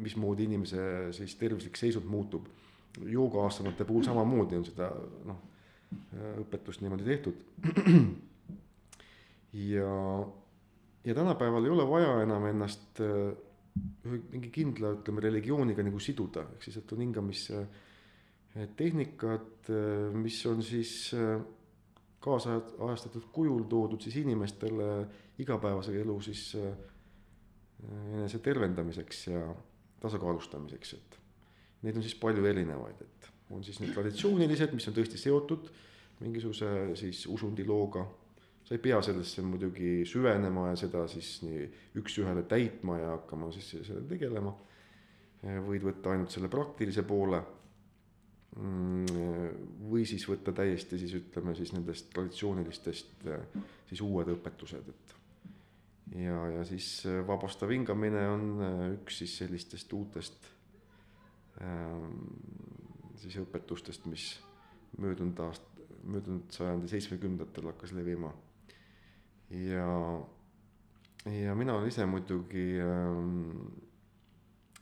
[0.01, 0.81] mismoodi inimese
[1.15, 2.47] siis tervislik seisund muutub.
[3.07, 4.89] joogaastanute puhul samamoodi on seda
[5.25, 5.37] noh,
[6.43, 7.37] õpetust niimoodi tehtud.
[9.71, 9.91] ja
[11.05, 13.07] ja tänapäeval ei ole vaja enam ennast äh,
[14.05, 19.69] ühe mingi kindla, ütleme religiooniga nagu siduda, ehk siis, et on hingamistehnikad,
[20.17, 21.41] mis on siis äh,
[22.21, 24.89] kaasajastatud kujul toodud siis inimestele
[25.41, 26.63] igapäevase elu siis äh,
[28.13, 29.55] enese tervendamiseks ja
[30.01, 31.19] tasakaalustamiseks, et
[31.85, 35.63] neid on siis palju erinevaid, et on siis need traditsioonilised, mis on tõesti seotud
[36.21, 36.67] mingisuguse
[36.99, 38.05] siis usundilooga
[38.71, 41.65] sa ei pea sellesse muidugi süvenema ja seda siis nii
[41.99, 44.53] üks-ühele täitma ja hakkama siis sellega tegelema.
[45.65, 47.41] võid võtta ainult selle praktilise poole.
[49.91, 53.25] või siis võtta täiesti siis ütleme siis nendest traditsioonilistest
[53.89, 55.15] siis uued õpetused, et.
[56.21, 58.45] ja, ja siis vabastav hingamine on
[58.93, 60.47] üks siis sellistest uutest
[63.19, 64.29] siis õpetustest, mis
[64.97, 68.31] möödunud aast-, möödunud sajandi seitsmekümnendatel hakkas levima
[69.51, 69.87] ja,
[71.25, 73.65] ja mina olen ise muidugi ähm,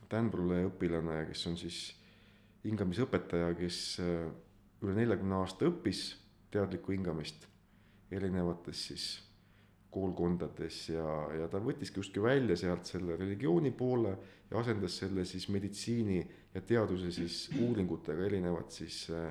[0.09, 1.80] Dan Brule õpilane, kes on siis
[2.65, 4.28] hingamisõpetaja, kes äh,
[4.84, 6.03] üle neljakümne aasta õppis
[6.53, 7.47] teadlikku hingamist
[8.11, 9.07] erinevates siis
[9.93, 14.11] koolkondades ja, ja ta võttiski justkui välja sealt selle religiooni poole
[14.49, 16.20] ja asendas selle siis meditsiini
[16.53, 19.30] ja teaduse siis uuringutega erinevad siis äh,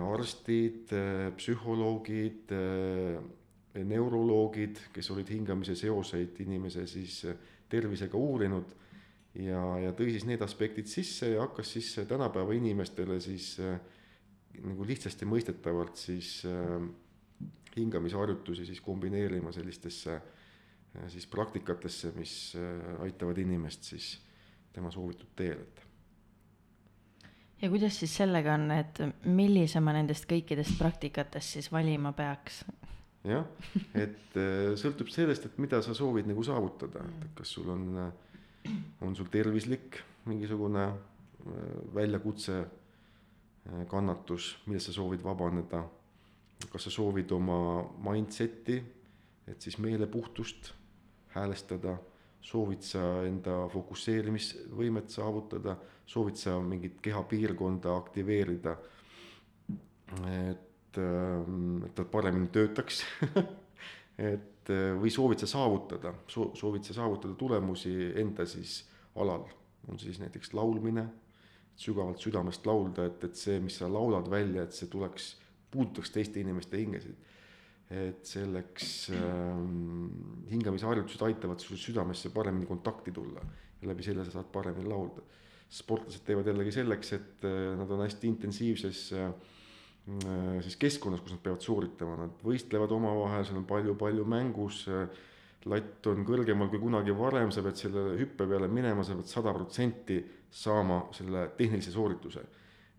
[0.00, 0.92] arstid,
[1.36, 2.52] psühholoogid
[3.84, 7.20] neuroloogid, kes olid hingamise seoseid inimese siis
[7.68, 8.74] tervisega uurinud
[9.42, 13.56] ja, ja tõi siis need aspektid sisse ja hakkas siis tänapäeva inimestele siis
[14.62, 16.38] nagu lihtsasti mõistetavalt siis
[17.76, 20.20] hingamisharjutusi siis kombineerima sellistesse
[21.12, 22.54] siis praktikatesse, mis
[23.04, 24.14] aitavad inimest siis
[24.72, 25.86] tema soovitud teel, et
[27.62, 32.64] ja kuidas siis sellega on, et millise ma nendest kõikidest praktikatest siis valima peaks?
[33.26, 33.46] jah,
[33.94, 38.72] et äh, sõltub sellest, et mida sa soovid nagu saavutada, et kas sul on äh,
[39.06, 40.96] on sul tervislik mingisugune äh,
[41.94, 42.64] väljakutse,
[43.90, 45.80] kannatus, millest sa soovid vabaneda,
[46.70, 47.56] kas sa soovid oma
[48.06, 48.76] mindset'i,
[49.46, 50.70] et siis meelepuhtust
[51.34, 51.96] häälestada,
[52.46, 55.74] soovid sa enda fokusseerimisvõimet saavutada,
[56.06, 58.76] soovid sa mingit kehapiirkonda aktiveerida,
[60.30, 60.62] et,
[60.98, 63.02] ähm, et ta paremini töötaks
[64.32, 64.70] et
[65.00, 68.80] või soovid sa saavutada, soovid sa saavutada tulemusi enda siis
[69.16, 69.44] alal,
[69.88, 71.06] on siis näiteks laulmine,
[71.76, 75.34] sügavalt südamest laulda, et, et see, mis sa laulad välja, et see tuleks,
[75.70, 77.24] puudutaks teiste inimeste hingesid.
[77.86, 80.08] et selleks ähm,
[80.50, 83.44] hingamisharjutused aitavad sul südamesse paremini kontakti tulla
[83.80, 85.22] ja läbi selle sa saad paremini laulda.
[85.70, 89.32] sportlased teevad jällegi selleks, et äh, nad on hästi intensiivses äh, äh,
[90.62, 95.08] siis keskkonnas, kus nad peavad sooritama, nad võistlevad omavahel, seal on palju-palju mängus äh,
[95.70, 99.54] latt on kõrgemal kui kunagi varem, sa pead selle hüppe peale minema, sa pead sada
[99.54, 102.44] protsenti saama selle tehnilise soorituse.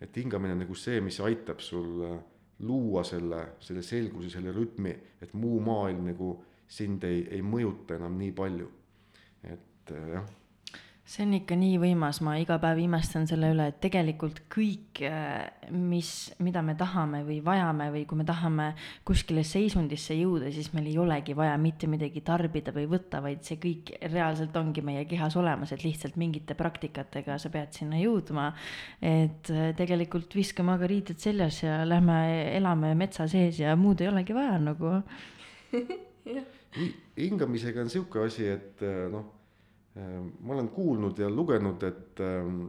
[0.01, 2.17] et hingamine on nagu see, mis aitab sul äh,
[2.59, 4.91] luua selle, selle selguse, selle rütmi,
[5.21, 6.35] et muu maailm nagu
[6.67, 8.67] sind ei, ei mõjuta enam nii palju.
[9.43, 10.27] et äh, jah
[11.07, 15.69] see on ikka nii võimas, ma iga päev imestan selle üle, et tegelikult kõik, äh,
[15.71, 16.09] mis,
[16.43, 18.65] mida me tahame või vajame või kui me tahame
[19.07, 23.55] kuskile seisundisse jõuda, siis meil ei olegi vaja mitte midagi tarbida või võtta, vaid see
[23.63, 28.49] kõik reaalselt ongi meie kehas olemas, et lihtsalt mingite praktikatega sa pead sinna jõudma.
[28.99, 32.19] et äh, tegelikult viskame aga riided seljas ja lähme
[32.51, 34.97] elame metsa sees ja muud ei olegi vaja nagu
[37.17, 39.36] hingamisega on sihuke asi, et äh, noh
[39.97, 42.67] ma olen kuulnud ja lugenud, et ehm,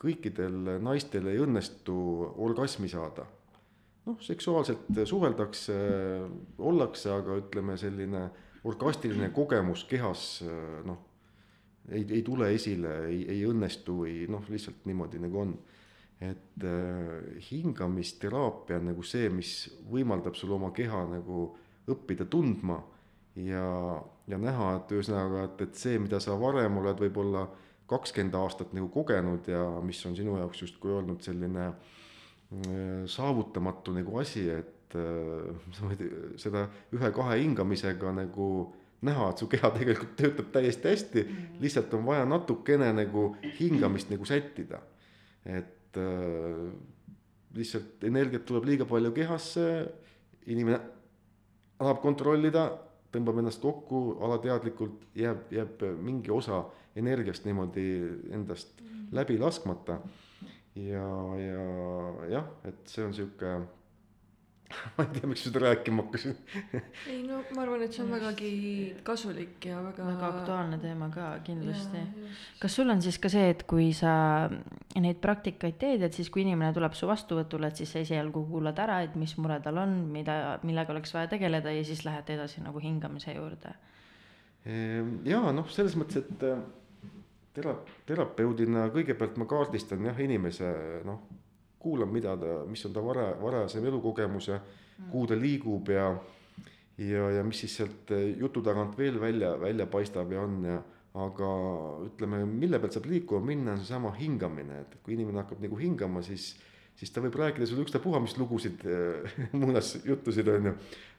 [0.00, 1.96] kõikidel naistel ei õnnestu
[2.44, 3.26] orgasmi saada.
[4.06, 5.76] noh, seksuaalselt suheldakse,
[6.58, 8.28] ollakse, aga ütleme, selline
[8.64, 10.44] orgastiline kogemus kehas
[10.86, 11.00] noh,
[11.90, 15.56] ei, ei tule esile, ei, ei õnnestu või noh, lihtsalt niimoodi nagu on.
[16.16, 21.50] et äh, hingamisteraapia on nagu see, mis võimaldab sul oma keha nagu
[21.92, 22.78] õppida tundma
[23.36, 23.66] ja,
[24.28, 27.46] ja näha, et ühesõnaga, et, et see, mida sa varem oled võib-olla
[27.90, 34.18] kakskümmend aastat nagu kogenud ja mis on sinu jaoks justkui olnud selline äh, saavutamatu nagu
[34.22, 36.02] asi, et äh, sa võid
[36.42, 36.66] seda
[36.96, 38.48] ühe-kahe hingamisega nagu
[39.06, 41.62] näha, et su keha tegelikult töötab täiesti hästi mm, -hmm.
[41.62, 44.80] lihtsalt on vaja natukene nagu hingamist nagu sättida.
[45.44, 46.72] et äh,
[47.54, 49.92] lihtsalt energiat tuleb liiga palju kehasse,
[50.46, 50.80] inimene
[51.78, 52.70] tahab kontrollida,
[53.16, 56.64] tõmbab ennast kokku alateadlikult, jääb, jääb mingi osa
[56.96, 57.86] energiast niimoodi
[58.36, 60.00] endast läbi laskmata.
[60.76, 61.08] ja,
[61.40, 61.66] ja
[62.28, 63.52] jah, et see on sihuke
[64.96, 66.36] ma ei tea, miks seda rääkima hakkasin
[67.12, 68.50] ei no ma arvan, et see on vägagi
[69.06, 70.06] kasulik ja väga.
[70.08, 72.02] väga aktuaalne teema ka kindlasti.
[72.60, 74.12] kas sul on siis ka see, et kui sa
[74.96, 78.78] neid praktikaid teed, et siis kui inimene tuleb su vastuvõtule, et siis sa esialgu kuulad
[78.82, 82.64] ära, et mis mure tal on, mida, millega oleks vaja tegeleda ja siis lähed edasi
[82.64, 83.76] nagu hingamise juurde?
[84.66, 86.62] Ehm, ja noh, selles mõttes, et äh,
[87.54, 90.72] tera-, terapeudina kõigepealt ma kaardistan jah, inimese
[91.06, 91.22] noh
[91.86, 95.10] kuulan, mida ta, mis on ta vara, varasem elukogemus ja mm.
[95.12, 96.10] kuhu ta liigub ja
[96.98, 100.78] ja, ja mis siis sealt jutu tagant veel välja, välja paistab ja on ja
[101.16, 101.50] aga
[102.04, 106.22] ütleme, mille pealt saab liikuma minna, on seesama hingamine, et kui inimene hakkab nagu hingama,
[106.24, 106.54] siis
[106.96, 108.84] siis ta võib rääkida sulle ükstapuha mis lugusid
[109.60, 110.74] muinasjuttusid on ju,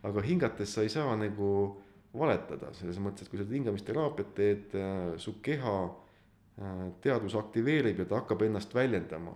[0.10, 1.50] aga hingates sa ei saa nagu
[2.18, 4.78] valetada, selles mõttes, et kui sa hingamisteraapiat teed,
[5.22, 5.76] su keha
[7.04, 9.36] teadvus aktiveerib ja ta hakkab ennast väljendama.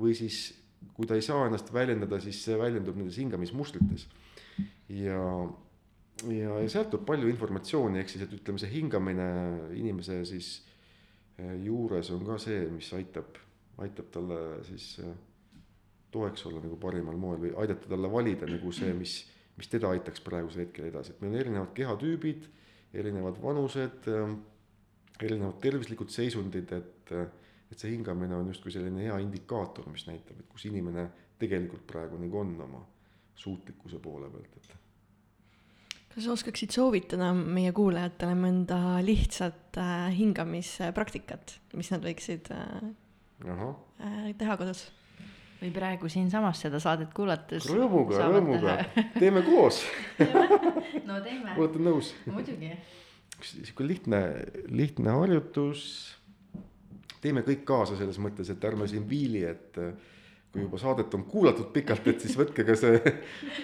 [0.00, 0.59] või siis
[1.00, 4.06] kui ta ei saa ennast väljendada, siis see väljendub nendes hingamismustrites.
[4.92, 5.22] ja,
[6.28, 9.30] ja, ja sealt tuleb palju informatsiooni, ehk siis, et ütleme, see hingamine
[9.78, 10.52] inimese siis
[11.38, 13.40] eh, juures on ka see, mis aitab,
[13.80, 15.16] aitab talle siis eh,
[16.12, 19.20] toeks olla nagu parimal moel või aidata talle valida nagu see, mis,
[19.56, 22.48] mis teda aitaks praegusel hetkel edasi, et meil on erinevad kehatüübid,
[23.00, 24.34] erinevad vanused, eh,
[25.20, 27.14] erinevad tervislikud seisundid, et
[27.70, 31.06] et see hingamine on justkui selline hea indikaator, mis näitab, et kus inimene
[31.40, 32.84] tegelikult praegu nagu on oma
[33.40, 34.76] suutlikkuse poole pealt, et.
[36.14, 42.88] kas sa oskaksid soovitada meie kuulajatele mõnda lihtsat äh, hingamispraktikat, mis nad võiksid äh,
[43.48, 44.88] äh, teha kodus?
[45.60, 47.66] või praegu siinsamas seda saadet kuulates.
[47.68, 48.76] rõõmuga, rõõmuga,
[49.20, 49.82] teeme koos
[51.08, 51.52] no teeme.
[51.56, 52.14] olete nõus?
[52.24, 52.72] muidugi.
[53.36, 54.22] üks sihuke lihtne,
[54.72, 55.82] lihtne harjutus
[57.20, 59.92] teeme kõik kaasa selles mõttes, et ärme siin viili, et äh,
[60.50, 62.98] kui juba saadet on kuulatud pikalt, et siis võtke ka see,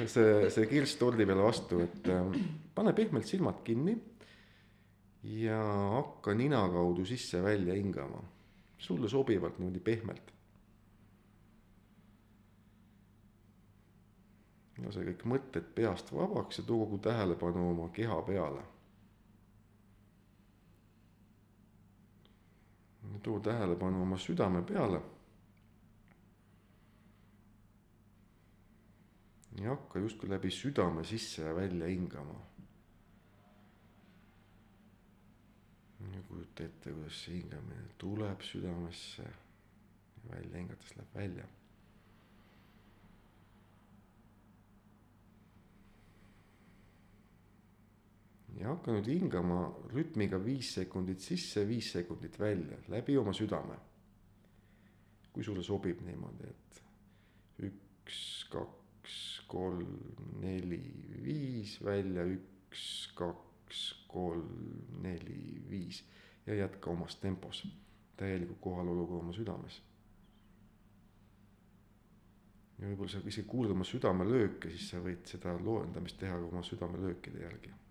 [0.05, 2.39] see, see kirss tordi peale vastu, et äh,
[2.75, 3.97] pane pehmelt silmad kinni.
[5.27, 5.59] ja
[5.97, 8.21] hakka nina kaudu sisse-välja hingama,
[8.79, 10.33] sulle sobivalt niimoodi pehmelt.
[14.85, 18.61] lase kõik mõtted peast vabaks ja too kogu tähelepanu oma keha peale.
[23.23, 25.01] Too tähelepanu oma südame peale
[29.61, 32.41] ja hakka justkui läbi südame sisse ja välja hingama.
[36.15, 41.47] ja kujuta ette, kuidas see hingamine tuleb südamesse ja välja hingates läheb välja.
[48.61, 49.61] Ja hakka nüüd hingama
[49.93, 53.77] rütmiga viis sekundit sisse, viis sekundit välja läbi oma südame.
[55.33, 56.79] kui sulle sobib niimoodi, et
[57.67, 59.17] üks, kaks
[59.53, 59.99] kolm,
[60.41, 60.81] neli,
[61.25, 62.87] viis, välja üks,
[63.19, 64.49] kaks, kolm,
[65.05, 66.01] neli, viis
[66.47, 67.67] ja jätka omas tempos,
[68.17, 69.83] täieliku kohaloluga oma südames.
[72.79, 77.45] ja võib-olla sa isegi kuulad oma südamelööke, siis sa võid seda loendamist teha oma südamelöökide
[77.45, 77.83] järgi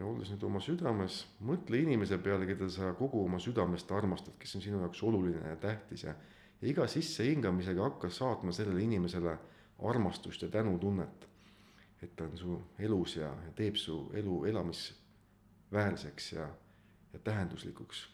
[0.00, 4.56] ja olles nüüd oma südames, mõtle inimese peale, keda sa kogu oma südamest armastad, kes
[4.56, 6.14] on sinu jaoks oluline ja tähtis ja
[6.60, 9.38] ja iga sissehingamisega hakka saatma sellele inimesele
[9.78, 11.28] armastust ja tänutunnet.
[12.02, 16.48] et ta on su elus ja, ja teeb su elu elamisväärseks ja,
[17.12, 18.08] ja tähenduslikuks.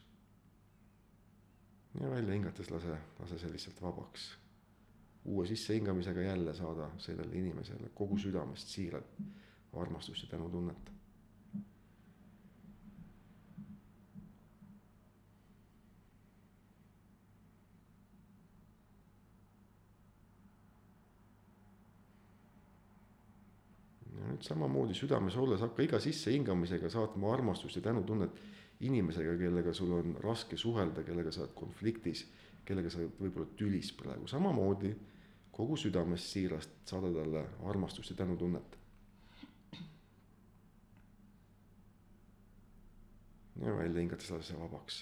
[2.01, 4.39] ja välja hingates lase, lase see lihtsalt vabaks.
[5.25, 9.17] uue sissehingamisega jälle saada sellele inimesele kogu südamest siiralt
[9.73, 10.96] armastust ja tänutunnet
[24.31, 28.41] nüüd samamoodi südames olles hakka iga sissehingamisega saatma armastust ja tänutunnet
[28.81, 32.27] inimesega, kellega sul on raske suhelda, kellega sa oled konfliktis,
[32.69, 34.93] kellega sa oled võib-olla tülis praegu, samamoodi
[35.57, 38.79] kogu südamest siirast saada talle armastust ja tänutunnet.
[43.57, 44.99] ja välja hingates lase see vabaks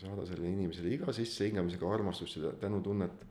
[0.00, 3.26] saada sellele inimesele iga sissehingamisega armastust ja tänutunnet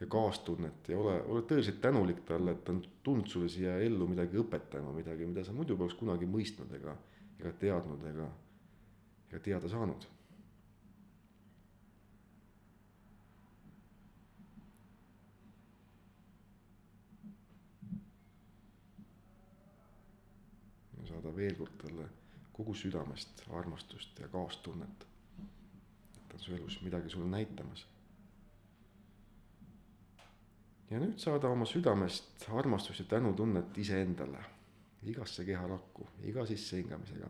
[0.00, 4.08] ja kaastunnet ja ole, ole tõeliselt tänulik talle, et ta on tulnud sulle siia ellu
[4.10, 6.96] midagi õpetama, midagi, mida sa muidu poleks kunagi mõistnud ega,
[7.38, 8.26] ega teadnud ega,
[9.30, 10.08] ega teada saanud.
[21.12, 22.04] saada veel kord talle
[22.56, 25.11] kogu südamest armastust ja kaastunnet
[26.32, 27.86] ta on su elus midagi sulle näitamas.
[30.90, 34.44] ja nüüd saada oma südamest armastust ja tänutunnet iseendale,
[35.02, 37.28] igasse keharakku, iga sissehingamisega.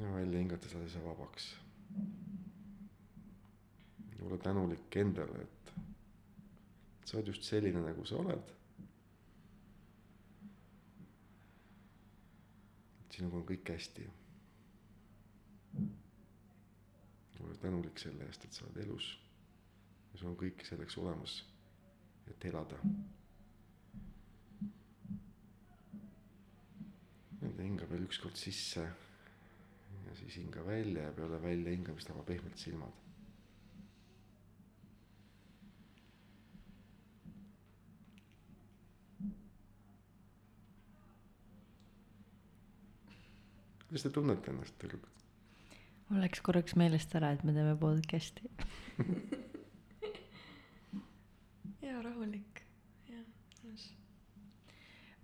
[0.00, 1.56] ja välja hingates lase see vabaks.
[4.22, 5.72] ole tänulik endale, et
[7.04, 8.52] sa oled just selline, nagu sa oled
[13.12, 14.08] sinuga on kõik hästi
[17.52, 19.18] ole tänulik selle eest, et sa oled elus.
[20.12, 21.38] ja sul on kõik selleks olemas,
[22.28, 22.76] et elada.
[27.42, 33.00] Nende hinga veel ükskord sisse ja siis hinga välja ja peale väljahingamist ava pehmelt silmad.
[43.92, 45.21] kuidas te tunnete ennast, tüdrukud?
[46.12, 48.44] Mul läks korraks meelest ära, et me teeme podcast'i
[51.86, 52.60] ja rahulik,
[53.08, 53.22] jah,
[53.62, 53.86] mõnus.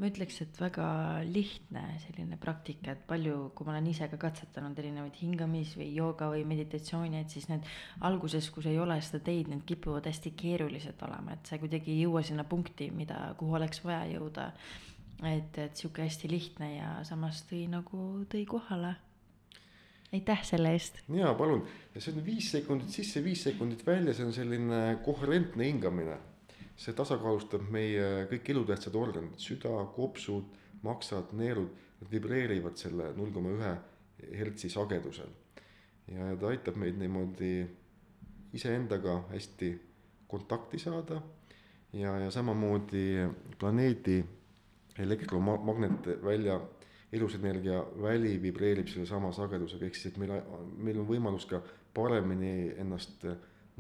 [0.01, 0.87] ma ütleks, et väga
[1.29, 6.31] lihtne selline praktika, et palju, kui ma olen ise ka katsetanud erinevaid hingamis- või jooga
[6.33, 7.69] või meditatsioone, et siis need
[8.09, 11.93] alguses, kui sa ei ole seda teinud, need kipuvad hästi keerulised olema, et sa kuidagi
[11.93, 14.55] ei jõua sinna punkti, mida, kuhu oleks vaja jõuda.
[15.27, 18.95] et, et sihuke hästi lihtne ja samas tõi nagu, tõi kohale
[20.13, 21.03] aitäh selle eest.
[21.15, 25.69] jaa, palun, ja see on viis sekundit sisse, viis sekundit välja, see on selline koherentne
[25.69, 26.17] hingamine.
[26.79, 30.53] see tasakaalustab meie kõik elutähtsad organid, süda, kopsud,
[30.87, 33.73] maksad, neerud, nad vibreerivad selle null koma ühe
[34.39, 35.31] hertsi sagedusel.
[36.09, 37.67] ja ta aitab meid niimoodi
[38.57, 39.75] iseendaga hästi
[40.29, 41.21] kontakti saada
[41.93, 43.29] ja, ja samamoodi
[43.59, 44.25] planeedi
[44.99, 46.61] elektromagnetvälia
[47.13, 50.35] elusenergia väli vibreerib sellesama sagedusega, ehk siis, et meil,
[50.77, 51.61] meil on võimalus ka
[51.95, 53.25] paremini ennast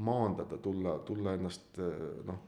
[0.05, 1.81] maandada, tulla, tulla ennast
[2.29, 2.41] noh,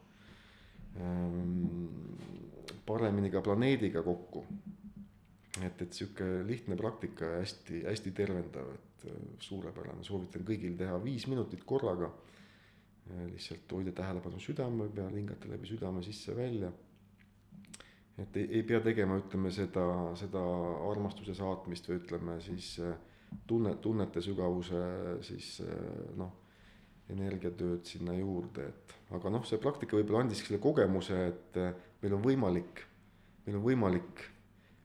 [2.87, 4.45] paremini ka planeediga kokku.
[5.61, 9.07] et, et sihuke lihtne praktika ja hästi-hästi tervendav, et
[9.45, 12.11] suurepärane, soovitan kõigil teha viis minutit korraga.
[13.11, 16.70] lihtsalt hoida tähelepanu südame peal, hingata läbi südame sisse-välja
[18.21, 19.85] et ei, ei pea tegema, ütleme seda,
[20.18, 20.43] seda
[20.91, 22.97] armastuse saatmist või ütleme siis äh,
[23.49, 24.83] tunne, tunnete sügavuse
[25.27, 25.77] siis äh,
[26.21, 26.35] noh,
[27.11, 32.18] energiatööd sinna juurde, et aga noh, see praktika võib-olla andis selle kogemuse, et äh, meil
[32.18, 32.85] on võimalik,
[33.47, 34.27] meil on võimalik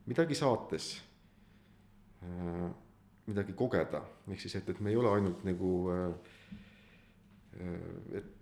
[0.10, 0.94] midagi saates
[3.28, 4.00] midagi kogeda,
[4.34, 5.70] ehk siis, et, et me ei ole ainult nagu,
[8.18, 8.35] et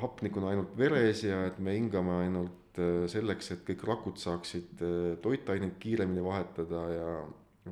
[0.00, 4.82] hapnik on ainult veres ja et me hingame ainult Äh, selleks, et kõik rakud saaksid
[4.86, 7.08] äh, toitaineid kiiremini vahetada ja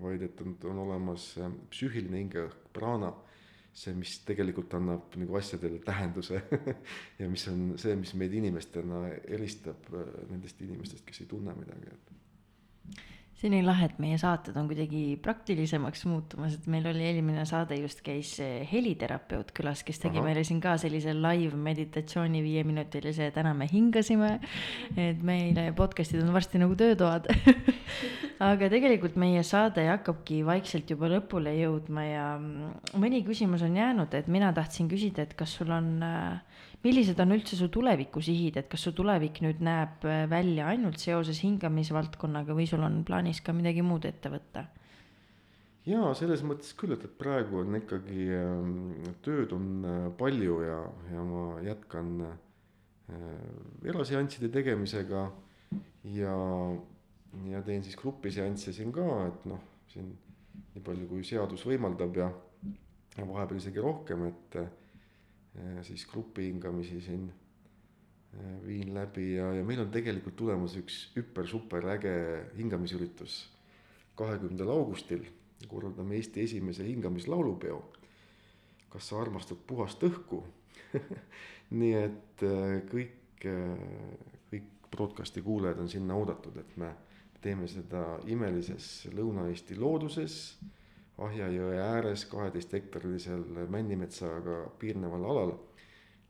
[0.03, 3.13] vaid et on, on olemas äh, psüühiline hingeõhk, praana,
[3.71, 6.43] see, mis tegelikult annab nagu asjadele tähenduse
[7.21, 9.87] ja mis on see, mis meid inimestena eristab
[10.33, 12.18] nendest inimestest, kes ei tunne midagi, et
[13.39, 17.45] see on nii lahe, et meie saated on kuidagi praktilisemaks muutumas, et meil oli eelmine
[17.47, 18.33] saade just käis
[18.73, 20.27] heliterapeut külas, kes tegi Aha.
[20.27, 24.33] meile siin ka sellise live meditatsiooni viieminutilise, täna me hingasime.
[24.97, 27.31] et meile podcast'id on varsti nagu töötoad
[28.51, 32.27] aga tegelikult meie saade hakkabki vaikselt juba lõpule jõudma ja
[32.99, 36.48] mõni küsimus on jäänud, et mina tahtsin küsida, et kas sul on äh,
[36.89, 41.45] millised on üldse su tulevikusihid, et kas su tulevik nüüd näeb äh, välja ainult seoses
[41.45, 44.67] hingamisvaldkonnaga või sul on plaanis ka midagi muud ette võtta?
[45.89, 50.79] jaa, selles mõttes küll, et, et praegu on ikkagi äh, tööd on äh, palju ja,
[51.13, 52.35] ja ma jätkan äh,
[53.89, 55.29] eraseansside tegemisega
[56.15, 56.35] ja,
[57.49, 59.63] ja teen siis grupiseansse siin ka, et noh,
[59.93, 60.13] siin
[60.75, 62.29] nii palju, kui seadus võimaldab ja,
[63.17, 64.61] ja vahepeal isegi rohkem, et
[65.83, 71.87] siis grupi hingamisi siin äh, viin läbi ja, ja meil on tegelikult tulemas üks hüper-super
[71.95, 72.15] äge
[72.57, 73.47] hingamisüritus
[74.19, 75.27] kahekümnendal augustil.
[75.69, 77.93] korraldame Eesti esimese hingamislaulupeo.
[78.89, 80.45] kas sa armastad puhast õhku
[81.81, 83.83] nii et äh, kõik, äh,
[84.51, 86.95] kõik broadcast'i kuulajad on sinna oodatud, et me
[87.43, 90.59] teeme seda imelises Lõuna-Eesti looduses
[91.19, 95.55] Ahja jõe ääres kaheteist hektarilisel männimetsaga piirneval alal.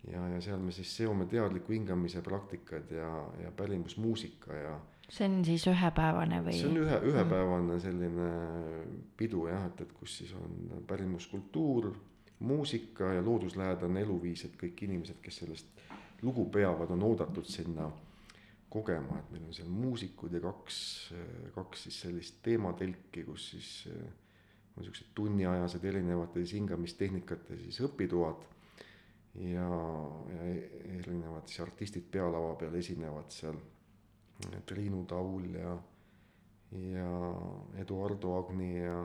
[0.09, 3.09] ja, ja seal me siis seome teadliku hingamise praktikad ja,
[3.43, 4.77] ja pärimusmuusika ja.
[5.11, 6.55] see on siis ühepäevane või?
[6.57, 8.29] see on ühe, ühepäevane selline
[9.17, 11.91] pidu jah, et, et kus siis on pärimuskultuur,
[12.39, 15.83] muusika ja looduslähedane eluviis, et kõik inimesed, kes sellest
[16.23, 17.91] lugu peavad, on oodatud sinna
[18.71, 20.79] kogema, et meil on seal muusikud ja kaks,
[21.55, 23.71] kaks siis sellist teematelki, kus siis
[24.79, 28.47] on siuksed tunniajased erinevate siis hingamistehnikate siis õpitoad.
[29.35, 29.67] ja,
[30.33, 30.47] ja
[30.99, 33.59] erinevad siis artistid pealava peal esinevad seal.
[34.67, 35.73] Triinu Taul ja,
[36.71, 37.13] ja
[37.83, 38.99] Eduardo Agni ja,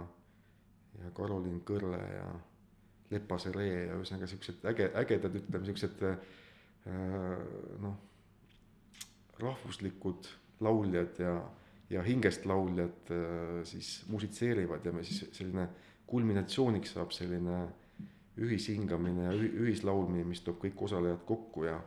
[1.01, 2.27] ja Karolin Kõrle ja
[3.13, 6.21] Lepase Ree ja ühesõnaga siuksed äge, ägedad, ütleme siuksed äh,
[7.81, 7.97] noh,
[9.41, 10.29] rahvuslikud
[10.63, 11.33] lauljad ja
[11.93, 15.67] ja hingest lauljad äh, siis musitseerivad ja me siis selline
[16.07, 17.63] kulminatsiooniks saab selline
[18.37, 21.79] ühishingamine ja ühislaulmine, mis toob kõik osalejad kokku ja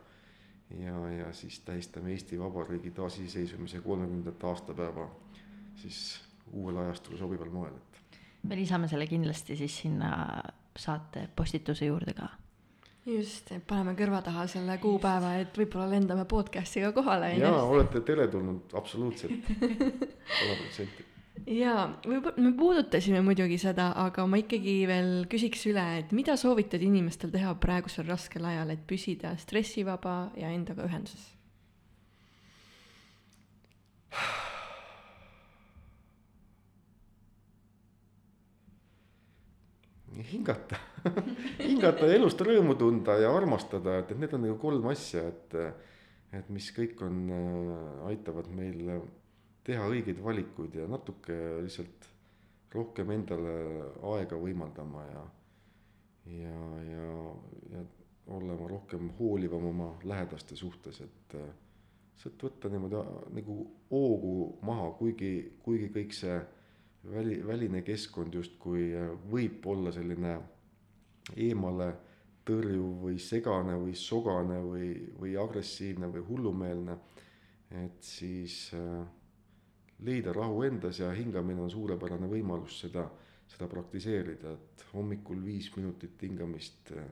[0.71, 5.11] ja, ja siis tähistame Eesti Vabariigi taasiseseisvumise kolmekümnendat aastapäeva
[5.77, 6.21] siis
[6.53, 8.19] uuel ajastul sobival moel, et.
[8.43, 10.43] me lisame selle kindlasti siis sinna
[10.77, 12.29] saate postituse juurde ka
[13.07, 17.35] just, et paneme kõrva taha selle kuupäeva, et võib-olla lendame podcast'iga kohale.
[17.39, 21.07] jaa, olete teretulnud absoluutselt, sada protsenti.
[21.57, 27.31] jaa, me puudutasime muidugi seda, aga ma ikkagi veel küsiks üle, et mida soovitad inimestel
[27.35, 31.33] teha praegusel raskel ajal, et püsida stressivaba ja endaga ühenduses?
[40.27, 40.79] hingata
[41.69, 45.57] hingata ja elust rõõmu tunda ja armastada, et, et need on nagu kolm asja, et,
[46.41, 48.93] et mis kõik on, äh, aitavad meil
[49.67, 52.11] teha õigeid valikuid ja natuke lihtsalt
[52.77, 53.55] rohkem endale
[54.15, 55.23] aega võimaldama ja,
[56.37, 57.07] ja, ja,
[57.73, 57.85] ja
[58.37, 61.37] olema rohkem hoolivam oma lähedaste suhtes, et
[62.19, 63.01] sealt võtta niimoodi
[63.37, 63.57] nagu
[63.91, 64.35] hoogu
[64.67, 65.33] maha, kuigi,
[65.63, 66.37] kuigi kõik see
[67.13, 68.91] väli, väline keskkond justkui
[69.31, 70.37] võib olla selline
[71.35, 71.91] eemale
[72.47, 76.97] tõrjuv või segane või sogane või, või agressiivne või hullumeelne,
[77.83, 79.03] et siis äh,
[80.07, 83.09] leida rahu endas ja hingamine on suurepärane võimalus seda,
[83.51, 87.11] seda praktiseerida, et hommikul viis minutit hingamist, äh,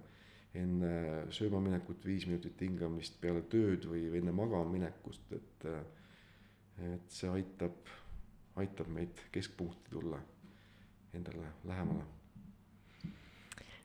[0.62, 0.94] enne
[1.34, 5.66] söömaminekut viis minutit hingamist, peale tööd või enne magama minekust, et,
[6.94, 7.90] et see aitab,
[8.62, 10.22] aitab meid keskpunkti tulla
[11.14, 12.06] endale lähemale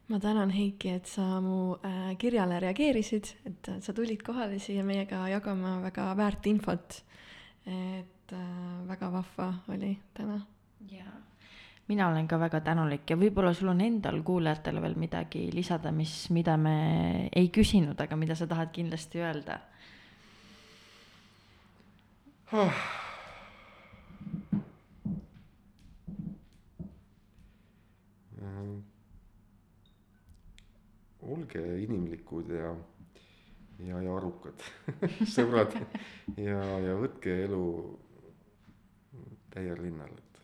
[0.09, 5.21] ma tänan, Heiki, et sa mu äh, kirjale reageerisid, et sa tulid kohale siia meiega
[5.29, 7.03] jagama väga väärt infot.
[7.69, 10.39] et äh, väga vahva oli täna.
[10.89, 11.17] jaa,
[11.87, 16.29] mina olen ka väga tänulik ja võib-olla sul on endal kuulajatele veel midagi lisada, mis,
[16.29, 19.59] mida me ei küsinud, aga mida sa tahad kindlasti öelda
[22.51, 23.08] ah.?
[31.29, 32.73] Olge inimlikud ja,
[33.85, 34.63] ja, ja arukad
[35.35, 35.75] sõbrad
[36.37, 37.65] ja, ja võtke elu
[39.49, 40.41] täiel rinnal, et.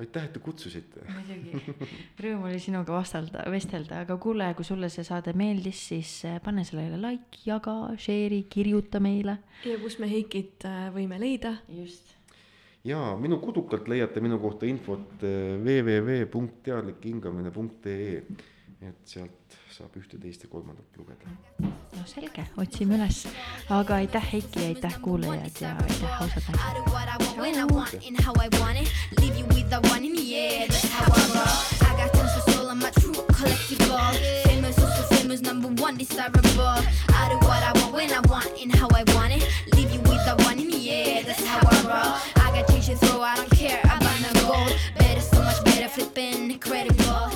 [0.00, 1.04] aitäh, et te kutsusite.
[1.10, 1.88] muidugi,
[2.24, 6.64] rõõm oli sinuga vastelda, vestelda, aga kuule, kui sulle see saade meeldis, siis äh, pane
[6.68, 9.40] sellele like, jaga, share'i, kirjuta meile.
[9.68, 11.58] ja kus me Heikit äh, võime leida.
[11.68, 12.16] just
[12.86, 15.58] ja minu kodukalt leiate minu kohta infot äh,
[18.80, 21.26] nii et sealt saab ühte, teist ja kolmandat lugeda.
[21.62, 23.24] no selge, otsime üles,
[23.74, 26.88] aga aitäh Heiki, aitäh kuulajad ja aitäh ausad naised.
[35.28, 36.64] famous, number one, desirable.
[36.64, 39.46] I do what I want when I want and how I want it.
[39.74, 42.44] Leave you with the one in the air, that's how I roll.
[42.44, 44.72] I got change and throw, I don't care, I buy no gold.
[44.98, 47.30] Better, so much better, flipping incredible.